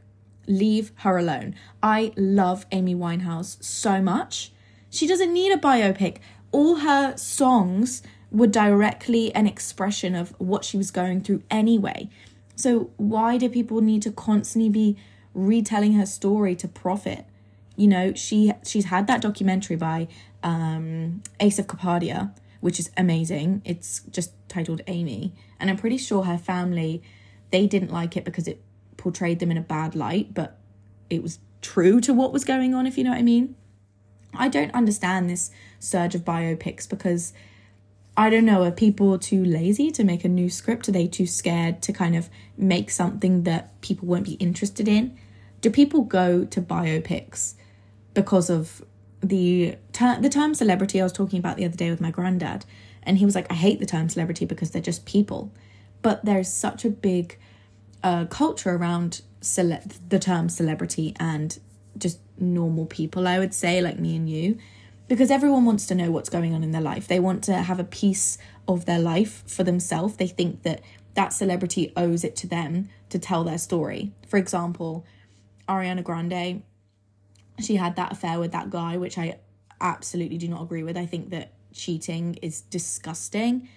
Leave 0.46 0.92
her 0.96 1.18
alone. 1.18 1.54
I 1.82 2.12
love 2.16 2.66
Amy 2.72 2.94
Winehouse 2.94 3.62
so 3.62 4.00
much. 4.00 4.52
She 4.88 5.06
doesn't 5.06 5.32
need 5.32 5.52
a 5.52 5.56
biopic. 5.56 6.18
All 6.52 6.76
her 6.76 7.16
songs 7.16 8.02
were 8.30 8.46
directly 8.46 9.34
an 9.34 9.46
expression 9.46 10.14
of 10.14 10.34
what 10.38 10.64
she 10.64 10.76
was 10.76 10.90
going 10.90 11.20
through 11.20 11.42
anyway. 11.50 12.08
So 12.56 12.90
why 12.96 13.38
do 13.38 13.48
people 13.48 13.80
need 13.80 14.02
to 14.02 14.12
constantly 14.12 14.70
be 14.70 14.96
retelling 15.34 15.94
her 15.94 16.06
story 16.06 16.54
to 16.56 16.68
profit? 16.68 17.24
You 17.76 17.88
know, 17.88 18.14
she 18.14 18.52
she's 18.64 18.86
had 18.86 19.06
that 19.06 19.22
documentary 19.22 19.76
by 19.76 20.08
um, 20.42 21.22
Asif 21.40 21.66
Kapadia, 21.66 22.34
which 22.60 22.78
is 22.78 22.90
amazing. 22.96 23.62
It's 23.64 24.02
just 24.10 24.32
titled 24.48 24.82
Amy, 24.86 25.32
and 25.58 25.70
I'm 25.70 25.76
pretty 25.76 25.96
sure 25.96 26.24
her 26.24 26.38
family 26.38 27.02
they 27.50 27.66
didn't 27.66 27.92
like 27.92 28.16
it 28.16 28.24
because 28.24 28.46
it 28.46 28.62
portrayed 28.96 29.38
them 29.38 29.50
in 29.50 29.56
a 29.56 29.62
bad 29.62 29.94
light, 29.94 30.34
but 30.34 30.58
it 31.08 31.22
was 31.22 31.38
true 31.62 32.00
to 32.00 32.14
what 32.14 32.32
was 32.32 32.44
going 32.44 32.74
on, 32.74 32.86
if 32.86 32.96
you 32.96 33.04
know 33.04 33.10
what 33.10 33.18
I 33.18 33.22
mean. 33.22 33.56
I 34.34 34.48
don't 34.48 34.72
understand 34.72 35.28
this 35.28 35.50
surge 35.80 36.14
of 36.14 36.24
biopics 36.24 36.88
because 36.88 37.32
I 38.16 38.30
don't 38.30 38.44
know, 38.44 38.62
are 38.64 38.70
people 38.70 39.18
too 39.18 39.44
lazy 39.44 39.90
to 39.92 40.04
make 40.04 40.24
a 40.24 40.28
new 40.28 40.50
script? 40.50 40.88
Are 40.88 40.92
they 40.92 41.06
too 41.06 41.26
scared 41.26 41.80
to 41.82 41.92
kind 41.92 42.14
of 42.14 42.28
make 42.56 42.90
something 42.90 43.44
that 43.44 43.80
people 43.80 44.06
won't 44.06 44.24
be 44.24 44.34
interested 44.34 44.86
in? 44.86 45.18
Do 45.60 45.70
people 45.70 46.02
go 46.02 46.44
to 46.44 46.60
biopics 46.60 47.54
because 48.14 48.50
of 48.50 48.84
the 49.22 49.76
ter- 49.92 50.20
the 50.20 50.28
term 50.28 50.54
celebrity 50.54 51.00
I 51.00 51.04
was 51.04 51.12
talking 51.12 51.38
about 51.38 51.56
the 51.56 51.64
other 51.64 51.76
day 51.76 51.90
with 51.90 52.00
my 52.00 52.10
granddad 52.10 52.64
and 53.02 53.18
he 53.18 53.24
was 53.24 53.34
like 53.34 53.50
I 53.50 53.54
hate 53.54 53.80
the 53.80 53.86
term 53.86 54.08
celebrity 54.08 54.44
because 54.44 54.70
they're 54.70 54.82
just 54.82 55.04
people. 55.06 55.52
But 56.02 56.24
there's 56.24 56.48
such 56.52 56.84
a 56.84 56.90
big 56.90 57.38
uh, 58.02 58.24
culture 58.26 58.74
around 58.74 59.22
cele- 59.40 59.82
the 60.08 60.18
term 60.18 60.48
celebrity 60.48 61.14
and 61.18 61.58
just 61.98 62.18
normal 62.38 62.86
people, 62.86 63.26
I 63.28 63.38
would 63.38 63.54
say, 63.54 63.82
like 63.82 63.98
me 63.98 64.16
and 64.16 64.28
you, 64.28 64.58
because 65.10 65.28
everyone 65.28 65.64
wants 65.64 65.86
to 65.86 65.94
know 65.96 66.08
what's 66.12 66.28
going 66.28 66.54
on 66.54 66.62
in 66.62 66.70
their 66.70 66.80
life. 66.80 67.08
They 67.08 67.18
want 67.18 67.42
to 67.44 67.54
have 67.54 67.80
a 67.80 67.84
piece 67.84 68.38
of 68.68 68.84
their 68.84 69.00
life 69.00 69.42
for 69.44 69.64
themselves. 69.64 70.14
They 70.14 70.28
think 70.28 70.62
that 70.62 70.82
that 71.14 71.32
celebrity 71.32 71.92
owes 71.96 72.22
it 72.22 72.36
to 72.36 72.46
them 72.46 72.88
to 73.08 73.18
tell 73.18 73.42
their 73.42 73.58
story. 73.58 74.12
For 74.28 74.36
example, 74.36 75.04
Ariana 75.68 76.04
Grande, 76.04 76.62
she 77.58 77.74
had 77.74 77.96
that 77.96 78.12
affair 78.12 78.38
with 78.38 78.52
that 78.52 78.70
guy, 78.70 78.96
which 78.98 79.18
I 79.18 79.40
absolutely 79.80 80.38
do 80.38 80.46
not 80.46 80.62
agree 80.62 80.84
with. 80.84 80.96
I 80.96 81.06
think 81.06 81.30
that 81.30 81.54
cheating 81.72 82.38
is 82.40 82.60
disgusting. 82.60 83.68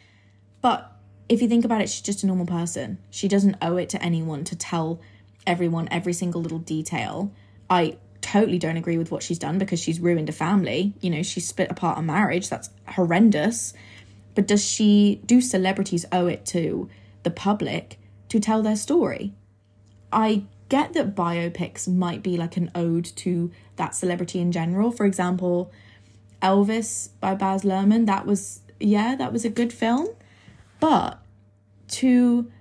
But 0.61 0.95
if 1.29 1.41
you 1.41 1.47
think 1.47 1.65
about 1.65 1.81
it, 1.81 1.89
she's 1.89 2.01
just 2.01 2.21
a 2.21 2.27
normal 2.27 2.45
person. 2.45 2.99
She 3.09 3.27
doesn't 3.27 3.55
owe 3.59 3.77
it 3.77 3.89
to 3.89 4.03
anyone 4.03 4.43
to 4.43 4.55
tell 4.55 5.01
everyone 5.47 5.87
every 5.89 6.13
single 6.13 6.43
little 6.43 6.59
detail. 6.59 7.31
I 7.71 7.97
totally 8.23 8.57
don't 8.57 8.77
agree 8.77 8.97
with 8.97 9.11
what 9.11 9.21
she's 9.21 9.37
done 9.37 9.59
because 9.59 9.79
she's 9.79 9.99
ruined 9.99 10.29
a 10.29 10.31
family. 10.31 10.93
You 11.01 11.11
know, 11.11 11.21
she 11.21 11.39
split 11.39 11.69
apart 11.69 11.99
a 11.99 12.01
marriage. 12.01 12.49
That's 12.49 12.69
horrendous. 12.87 13.73
But 14.33 14.47
does 14.47 14.65
she, 14.65 15.21
do 15.25 15.41
celebrities 15.41 16.05
owe 16.11 16.25
it 16.25 16.45
to 16.47 16.89
the 17.21 17.29
public 17.29 17.99
to 18.29 18.39
tell 18.39 18.63
their 18.63 18.75
story? 18.75 19.33
I 20.11 20.45
get 20.69 20.93
that 20.93 21.13
biopics 21.13 21.87
might 21.87 22.23
be 22.23 22.37
like 22.37 22.57
an 22.57 22.71
ode 22.73 23.05
to 23.17 23.51
that 23.75 23.93
celebrity 23.93 24.39
in 24.39 24.51
general. 24.51 24.91
For 24.91 25.05
example, 25.05 25.71
Elvis 26.41 27.09
by 27.19 27.35
Baz 27.35 27.63
Luhrmann, 27.63 28.07
that 28.07 28.25
was, 28.25 28.61
yeah, 28.79 29.15
that 29.15 29.31
was 29.31 29.45
a 29.45 29.49
good 29.49 29.71
film. 29.71 30.07
But 30.79 31.19
to 31.89 32.51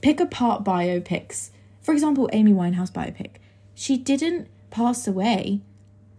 pick 0.00 0.20
apart 0.20 0.64
biopics, 0.64 1.50
for 1.82 1.92
example, 1.92 2.30
Amy 2.32 2.52
Winehouse 2.52 2.90
biopic, 2.90 3.32
she 3.74 3.96
didn't 3.96 4.48
pass 4.70 5.06
away, 5.06 5.60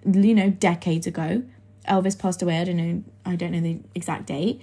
you 0.05 0.35
know, 0.35 0.49
decades 0.49 1.07
ago. 1.07 1.43
Elvis 1.87 2.17
passed 2.17 2.41
away, 2.41 2.59
I 2.59 2.63
don't 2.65 2.77
know, 2.77 3.03
I 3.25 3.35
don't 3.35 3.51
know 3.51 3.61
the 3.61 3.79
exact 3.95 4.27
date. 4.27 4.61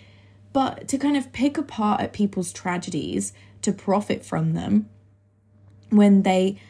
But 0.53 0.88
to 0.88 0.98
kind 0.98 1.16
of 1.16 1.33
pick 1.33 1.59
apart 1.59 2.01
at 2.01 2.12
people's 2.12 2.53
tragedies 2.53 3.33
to 3.62 3.72
profit 3.72 4.24
from 4.24 4.55
them 4.55 4.88
when 5.90 6.22
they 6.22 6.61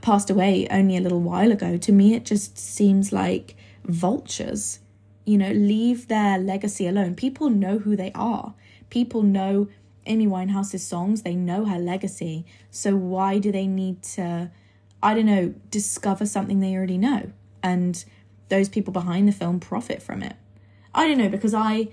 passed 0.00 0.30
away 0.30 0.66
only 0.70 0.96
a 0.96 1.00
little 1.00 1.20
while 1.20 1.52
ago, 1.52 1.76
to 1.76 1.92
me 1.92 2.14
it 2.14 2.24
just 2.24 2.58
seems 2.58 3.12
like 3.12 3.56
vultures. 3.84 4.80
You 5.24 5.36
know, 5.36 5.50
leave 5.50 6.08
their 6.08 6.38
legacy 6.38 6.86
alone. 6.86 7.14
People 7.14 7.50
know 7.50 7.78
who 7.78 7.96
they 7.96 8.12
are. 8.14 8.54
People 8.88 9.22
know 9.22 9.68
Amy 10.06 10.26
Winehouse's 10.26 10.86
songs, 10.86 11.22
they 11.22 11.34
know 11.34 11.66
her 11.66 11.78
legacy. 11.78 12.46
So 12.70 12.96
why 12.96 13.38
do 13.38 13.52
they 13.52 13.66
need 13.66 14.02
to, 14.14 14.50
I 15.02 15.14
don't 15.14 15.26
know, 15.26 15.54
discover 15.70 16.26
something 16.26 16.60
they 16.60 16.74
already 16.74 16.98
know? 16.98 17.32
And 17.62 18.04
those 18.48 18.68
people 18.68 18.92
behind 18.92 19.28
the 19.28 19.32
film 19.32 19.60
profit 19.60 20.02
from 20.02 20.22
it. 20.22 20.36
I 20.94 21.06
don't 21.06 21.18
know 21.18 21.28
because 21.28 21.54
I 21.54 21.88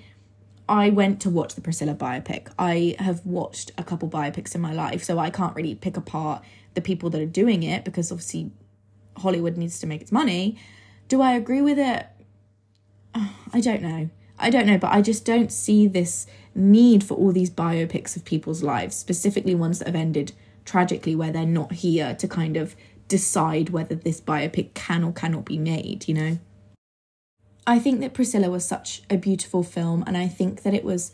I 0.67 0.89
went 0.89 1.21
to 1.21 1.29
watch 1.29 1.53
the 1.53 1.61
Priscilla 1.61 1.93
biopic. 1.93 2.51
I 2.57 2.95
have 2.97 3.23
watched 3.25 3.71
a 3.77 3.83
couple 3.83 4.09
biopics 4.09 4.55
in 4.55 4.61
my 4.61 4.73
life, 4.73 5.03
so 5.03 5.19
I 5.19 5.29
can't 5.29 5.55
really 5.55 5.75
pick 5.75 5.95
apart 5.95 6.43
the 6.73 6.81
people 6.81 7.09
that 7.11 7.21
are 7.21 7.27
doing 7.27 7.61
it 7.61 7.85
because 7.85 8.11
obviously 8.11 8.51
Hollywood 9.17 9.57
needs 9.57 9.79
to 9.79 9.87
make 9.87 10.01
its 10.01 10.11
money. 10.11 10.57
Do 11.07 11.21
I 11.21 11.33
agree 11.33 11.61
with 11.61 11.77
it? 11.77 12.07
I 13.53 13.61
don't 13.61 13.81
know. 13.81 14.09
I 14.39 14.49
don't 14.49 14.65
know, 14.65 14.77
but 14.77 14.91
I 14.91 15.01
just 15.01 15.23
don't 15.23 15.51
see 15.51 15.87
this 15.87 16.27
need 16.53 17.03
for 17.03 17.13
all 17.13 17.31
these 17.31 17.49
biopics 17.49 18.15
of 18.15 18.25
people's 18.25 18.63
lives, 18.63 18.95
specifically 18.95 19.55
ones 19.55 19.79
that 19.79 19.87
have 19.87 19.95
ended 19.95 20.33
tragically 20.65 21.15
where 21.15 21.31
they're 21.31 21.45
not 21.45 21.73
here 21.73 22.15
to 22.15 22.27
kind 22.27 22.57
of 22.57 22.75
decide 23.07 23.69
whether 23.69 23.95
this 23.95 24.19
biopic 24.19 24.73
can 24.73 25.03
or 25.03 25.11
cannot 25.11 25.45
be 25.45 25.57
made, 25.57 26.07
you 26.07 26.13
know? 26.13 26.39
I 27.67 27.79
think 27.79 27.99
that 28.01 28.13
Priscilla 28.13 28.49
was 28.49 28.65
such 28.65 29.01
a 29.09 29.17
beautiful 29.17 29.63
film, 29.63 30.03
and 30.05 30.17
I 30.17 30.27
think 30.27 30.63
that 30.63 30.73
it 30.73 30.83
was 30.83 31.11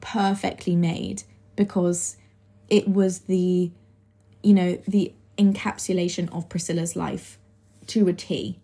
perfectly 0.00 0.76
made 0.76 1.22
because 1.56 2.16
it 2.68 2.88
was 2.88 3.20
the, 3.20 3.70
you 4.42 4.54
know, 4.54 4.78
the 4.86 5.12
encapsulation 5.38 6.32
of 6.34 6.48
Priscilla's 6.48 6.96
life 6.96 7.38
to 7.88 8.08
a 8.08 8.12
T. 8.12 8.58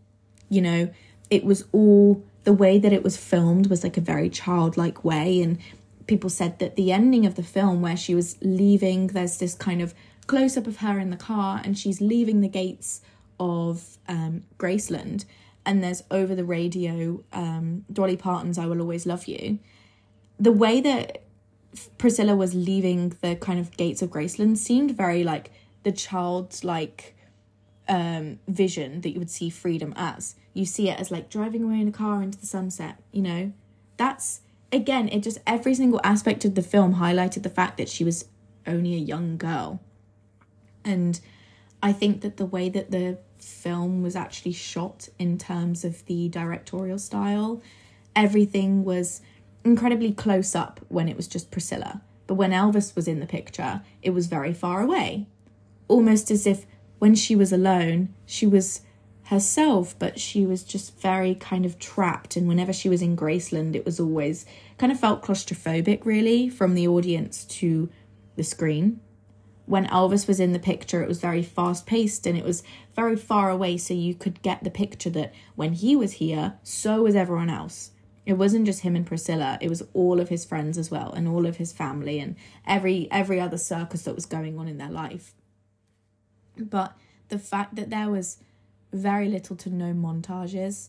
You 0.49 0.63
know, 0.63 0.91
it 1.31 1.45
was 1.45 1.65
all 1.73 2.23
the 2.45 2.53
way 2.53 2.79
that 2.79 2.93
it 2.93 3.03
was 3.03 3.17
filmed 3.17 3.69
was 3.69 3.85
like 3.85 3.97
a 3.97 4.01
very 4.03 4.29
childlike 4.29 5.05
way 5.05 5.43
and 5.43 5.59
people 6.07 6.31
said 6.31 6.59
that 6.59 6.75
the 6.77 6.91
ending 6.91 7.27
of 7.27 7.37
the 7.37 7.43
film 7.43 7.83
where 7.83 7.97
she 7.97 8.15
was 8.15 8.37
leaving 8.41 9.09
there's 9.09 9.39
this 9.39 9.55
kind 9.55 9.81
of 9.83 9.95
close 10.31 10.57
up 10.57 10.67
of 10.67 10.79
her 10.79 10.99
in 10.99 11.11
the 11.11 11.17
car 11.17 11.61
and 11.65 11.79
she's 11.79 12.01
leaving 12.01 12.41
the 12.41 12.49
gates 12.49 13.01
of 13.39 13.99
um, 14.09 14.43
graceland 14.59 15.25
and 15.65 15.83
there's 15.83 16.03
over 16.11 16.35
the 16.35 16.45
radio 16.45 17.23
um, 17.33 17.85
dolly 17.93 18.17
parton's 18.17 18.59
i 18.59 18.67
will 18.67 18.81
always 18.81 19.07
love 19.07 19.27
you 19.27 19.59
the 20.39 20.53
way 20.53 20.81
that 20.81 21.23
priscilla 21.99 22.35
was 22.35 22.55
leaving 22.55 23.11
the 23.23 23.37
kind 23.37 23.59
of 23.59 23.77
gates 23.77 24.03
of 24.03 24.11
graceland 24.11 24.57
seemed 24.57 24.97
very 24.97 25.23
like 25.25 25.51
the 25.83 25.93
child's 25.93 26.65
like 26.65 27.15
um, 27.91 28.39
vision 28.47 29.01
that 29.01 29.11
you 29.11 29.19
would 29.19 29.31
see 29.31 29.51
freedom 29.51 29.93
as. 29.97 30.37
You 30.55 30.65
see 30.65 30.89
it 30.89 30.99
as 30.99 31.11
like 31.11 31.29
driving 31.29 31.65
away 31.65 31.81
in 31.81 31.89
a 31.89 31.93
car 31.93 32.23
into 32.23 32.39
the 32.39 32.47
sunset, 32.47 32.97
you 33.13 33.21
know? 33.21 33.53
That's, 33.97 34.41
again, 34.73 35.09
it 35.09 35.23
just, 35.23 35.39
every 35.47 35.75
single 35.75 36.01
aspect 36.05 36.45
of 36.45 36.55
the 36.55 36.63
film 36.63 36.95
highlighted 36.95 37.43
the 37.43 37.51
fact 37.51 37.77
that 37.79 37.89
she 37.89 38.05
was 38.05 38.27
only 38.67 38.95
a 38.95 38.99
young 38.99 39.37
girl. 39.37 39.81
And 40.85 41.21
I 41.83 41.93
think 41.93 42.21
that 42.23 42.37
the 42.37 42.47
way 42.47 42.69
that 42.69 42.91
the 42.91 43.19
film 43.39 44.03
was 44.03 44.17
actually 44.17 44.53
shot 44.53 45.09
in 45.19 45.39
terms 45.39 45.85
of 45.85 46.05
the 46.07 46.29
directorial 46.29 46.99
style, 46.99 47.63
everything 48.15 48.85
was 48.85 49.21
incredibly 49.65 50.13
close 50.13 50.55
up 50.55 50.81
when 50.89 51.09
it 51.09 51.17
was 51.17 51.29
just 51.29 51.51
Priscilla. 51.51 52.03
But 52.27 52.35
when 52.35 52.53
Elvis 52.53 52.95
was 52.95 53.09
in 53.09 53.21
the 53.21 53.27
picture, 53.27 53.83
it 54.03 54.11
was 54.11 54.27
very 54.27 54.53
far 54.53 54.83
away. 54.83 55.27
Almost 55.89 56.31
as 56.31 56.47
if 56.47 56.67
when 56.99 57.15
she 57.15 57.35
was 57.35 57.53
alone, 57.53 58.15
she 58.27 58.47
was 58.47 58.83
herself, 59.25 59.97
but 59.99 60.19
she 60.19 60.45
was 60.45 60.65
just 60.65 61.01
very 61.01 61.35
kind 61.35 61.65
of 61.65 61.79
trapped. 61.79 62.37
And 62.37 62.47
whenever 62.47 62.73
she 62.73 62.89
was 62.89 63.03
in 63.03 63.17
Graceland, 63.17 63.75
it 63.75 63.85
was 63.85 63.99
always 63.99 64.45
kind 64.79 64.93
of 64.93 65.01
felt 65.01 65.23
claustrophobic, 65.23 66.05
really, 66.05 66.49
from 66.49 66.75
the 66.75 66.87
audience 66.87 67.45
to 67.45 67.89
the 68.37 68.45
screen. 68.45 69.01
When 69.71 69.87
Elvis 69.87 70.27
was 70.27 70.41
in 70.41 70.51
the 70.51 70.59
picture, 70.59 71.01
it 71.01 71.07
was 71.07 71.21
very 71.21 71.45
fast 71.45 71.87
paced 71.87 72.27
and 72.27 72.37
it 72.37 72.43
was 72.43 72.65
very 72.97 73.15
far 73.15 73.51
away, 73.51 73.77
so 73.77 73.95
you 73.95 74.17
could 74.17 74.43
get 74.43 74.65
the 74.65 74.71
picture 74.71 75.11
that 75.11 75.33
when 75.55 75.75
he 75.75 75.95
was 75.95 76.15
here, 76.15 76.55
so 76.65 77.03
was 77.03 77.15
everyone 77.15 77.49
else. 77.49 77.93
It 78.27 78.33
wasn't 78.33 78.67
just 78.67 78.81
him 78.81 78.97
and 78.97 79.07
Priscilla, 79.07 79.59
it 79.61 79.69
was 79.69 79.85
all 79.95 80.19
of 80.19 80.29
his 80.29 80.45
friends 80.45 80.77
as 80.77 80.91
well, 80.91 81.13
and 81.13 81.29
all 81.29 81.47
of 81.47 81.59
his 81.59 81.73
family, 81.73 82.19
and 82.19 82.35
every 82.67 83.07
every 83.13 83.39
other 83.39 83.59
circus 83.59 84.03
that 84.03 84.17
was 84.17 84.27
going 84.27 84.59
on 84.59 84.67
in 84.67 84.79
their 84.79 84.91
life. 84.91 85.35
But 86.59 86.97
the 87.29 87.39
fact 87.39 87.77
that 87.77 87.91
there 87.91 88.11
was 88.11 88.39
very 88.93 89.29
little 89.29 89.55
to 89.55 89.71
no 89.71 89.93
montages. 89.95 90.89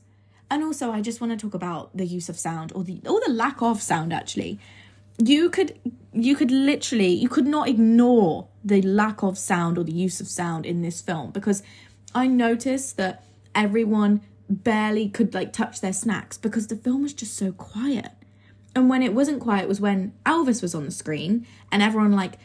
And 0.49 0.63
also 0.63 0.91
I 0.91 1.01
just 1.01 1.21
want 1.21 1.31
to 1.31 1.37
talk 1.37 1.53
about 1.53 1.95
the 1.95 2.07
use 2.07 2.29
of 2.29 2.39
sound 2.39 2.71
or 2.73 2.83
the 2.83 2.99
or 3.07 3.21
the 3.27 3.31
lack 3.31 3.61
of 3.61 3.79
sound 3.79 4.11
actually. 4.11 4.59
You 5.17 5.49
could 5.49 5.79
you 6.13 6.35
could 6.35 6.51
literally 6.51 7.13
you 7.13 7.29
could 7.29 7.47
not 7.47 7.67
ignore 7.67 8.47
the 8.63 8.81
lack 8.81 9.23
of 9.23 9.37
sound 9.37 9.77
or 9.77 9.83
the 9.83 9.91
use 9.91 10.19
of 10.19 10.27
sound 10.27 10.65
in 10.65 10.81
this 10.81 11.01
film 11.01 11.31
because 11.31 11.63
I 12.13 12.27
noticed 12.27 12.97
that 12.97 13.23
everyone 13.55 14.21
barely 14.49 15.09
could 15.09 15.33
like 15.33 15.53
touch 15.53 15.81
their 15.81 15.93
snacks 15.93 16.37
because 16.37 16.67
the 16.67 16.75
film 16.75 17.03
was 17.03 17.13
just 17.13 17.35
so 17.35 17.51
quiet. 17.53 18.11
And 18.75 18.89
when 18.89 19.01
it 19.01 19.13
wasn't 19.13 19.41
quiet 19.41 19.67
was 19.67 19.81
when 19.81 20.13
Elvis 20.25 20.61
was 20.61 20.75
on 20.75 20.85
the 20.85 20.91
screen 20.91 21.45
and 21.71 21.81
everyone 21.81 22.11
like 22.11 22.37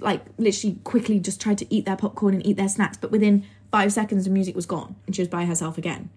like 0.00 0.24
literally 0.36 0.76
quickly 0.84 1.18
just 1.18 1.40
tried 1.40 1.58
to 1.58 1.74
eat 1.74 1.86
their 1.86 1.96
popcorn 1.96 2.34
and 2.34 2.46
eat 2.46 2.56
their 2.56 2.68
snacks, 2.68 2.96
but 2.96 3.10
within 3.10 3.44
five 3.72 3.92
seconds 3.92 4.24
the 4.24 4.30
music 4.30 4.54
was 4.54 4.66
gone 4.66 4.94
and 5.06 5.16
she 5.16 5.22
was 5.22 5.28
by 5.28 5.44
herself 5.44 5.78
again. 5.78 6.10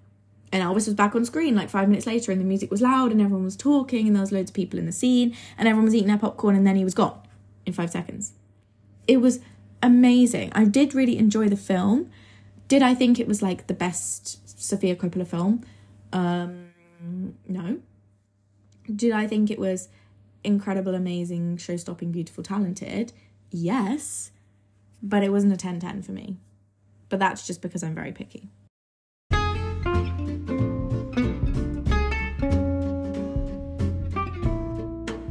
And 0.52 0.64
Elvis 0.64 0.86
was 0.86 0.94
back 0.94 1.14
on 1.14 1.26
screen 1.26 1.56
like 1.56 1.70
five 1.70 1.90
minutes 1.90 2.08
later, 2.08 2.32
and 2.32 2.40
the 2.40 2.46
music 2.46 2.72
was 2.72 2.82
loud, 2.82 3.12
and 3.12 3.22
everyone 3.22 3.44
was 3.44 3.58
talking, 3.58 4.08
and 4.08 4.16
there 4.16 4.22
was 4.22 4.32
loads 4.32 4.50
of 4.50 4.56
people 4.56 4.80
in 4.80 4.86
the 4.86 4.92
scene, 4.92 5.36
and 5.58 5.68
everyone 5.68 5.86
was 5.86 5.96
eating 5.96 6.08
their 6.08 6.18
popcorn, 6.18 6.56
and 6.56 6.66
then 6.66 6.76
he 6.76 6.84
was 6.84 6.94
gone 6.94 7.20
in 7.66 7.74
five 7.74 7.90
seconds. 7.90 8.34
It 9.08 9.18
was 9.18 9.40
amazing. 9.84 10.52
I 10.54 10.66
did 10.66 10.94
really 10.94 11.18
enjoy 11.18 11.50
the 11.50 11.58
film. 11.58 12.10
Did 12.68 12.82
I 12.82 12.94
think 12.94 13.20
it 13.20 13.28
was 13.28 13.42
like 13.42 13.68
the 13.68 13.74
best 13.74 14.60
Sofia 14.62 14.96
Coppola 14.96 15.28
film? 15.28 15.66
Um, 16.14 16.70
no. 17.48 17.80
Did 18.94 19.12
I 19.12 19.28
think 19.28 19.52
it 19.52 19.60
was 19.60 19.90
incredible, 20.44 20.96
amazing, 20.96 21.58
show 21.58 21.78
stopping, 21.78 22.12
beautiful, 22.12 22.44
talented? 22.44 23.14
Yes. 23.52 24.32
But 25.04 25.24
it 25.24 25.32
wasn't 25.32 25.54
a 25.54 25.58
10 25.58 25.80
10 25.80 26.02
for 26.02 26.12
me. 26.12 26.38
But 27.10 27.20
that's 27.20 27.46
just 27.46 27.62
because 27.62 27.84
I'm 27.84 27.96
very 27.96 28.12
picky. 28.12 28.50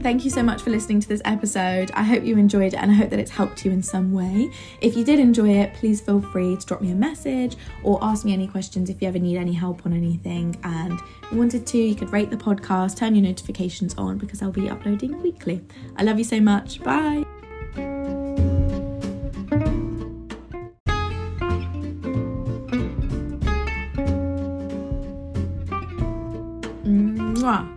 Thank 0.07 0.25
you 0.25 0.31
so 0.31 0.41
much 0.41 0.63
for 0.63 0.71
listening 0.71 1.01
to 1.01 1.09
this 1.09 1.21
episode. 1.25 1.91
I 1.93 2.05
hope 2.05 2.23
you 2.23 2.39
enjoyed 2.39 2.75
it 2.75 2.77
and 2.77 2.93
I 2.93 2.95
hope 2.95 3.11
that 3.11 3.19
it's 3.19 3.33
helped 3.33 3.65
you 3.65 3.73
in 3.73 3.83
some 3.83 4.13
way. 4.13 4.53
If 4.81 4.97
you 4.97 5.03
did 5.03 5.19
enjoy 5.19 5.49
it, 5.49 5.75
please 5.75 6.01
feel 6.01 6.21
free 6.21 6.57
to 6.57 6.65
drop 6.65 6.81
me 6.81 6.93
a 6.93 6.95
message 6.95 7.57
or 7.83 7.99
ask 8.01 8.25
me 8.25 8.33
any 8.33 8.47
questions 8.47 8.89
if 8.89 9.03
you 9.03 9.09
ever 9.09 9.19
need 9.19 9.37
any 9.37 9.53
help 9.53 9.85
on 9.85 9.93
anything. 9.93 10.57
And 10.63 10.93
if 10.93 11.33
you 11.33 11.39
wanted 11.39 11.67
to, 11.67 11.79
you 11.79 11.97
could 11.97 12.13
rate 12.13 12.31
the 12.31 12.37
podcast, 12.37 12.97
turn 12.97 13.17
your 13.17 13.25
notifications 13.25 13.97
on 13.97 14.17
because 14.17 14.43
I'll 14.43 14.53
be 14.53 14.71
uploading 14.71 15.21
weekly. 15.23 15.61
I 15.97 16.05
love 16.05 16.19
you 16.19 16.25
so 16.25 16.41
much. 16.41 16.81
Bye. 16.85 17.25
Mwah. 26.85 27.76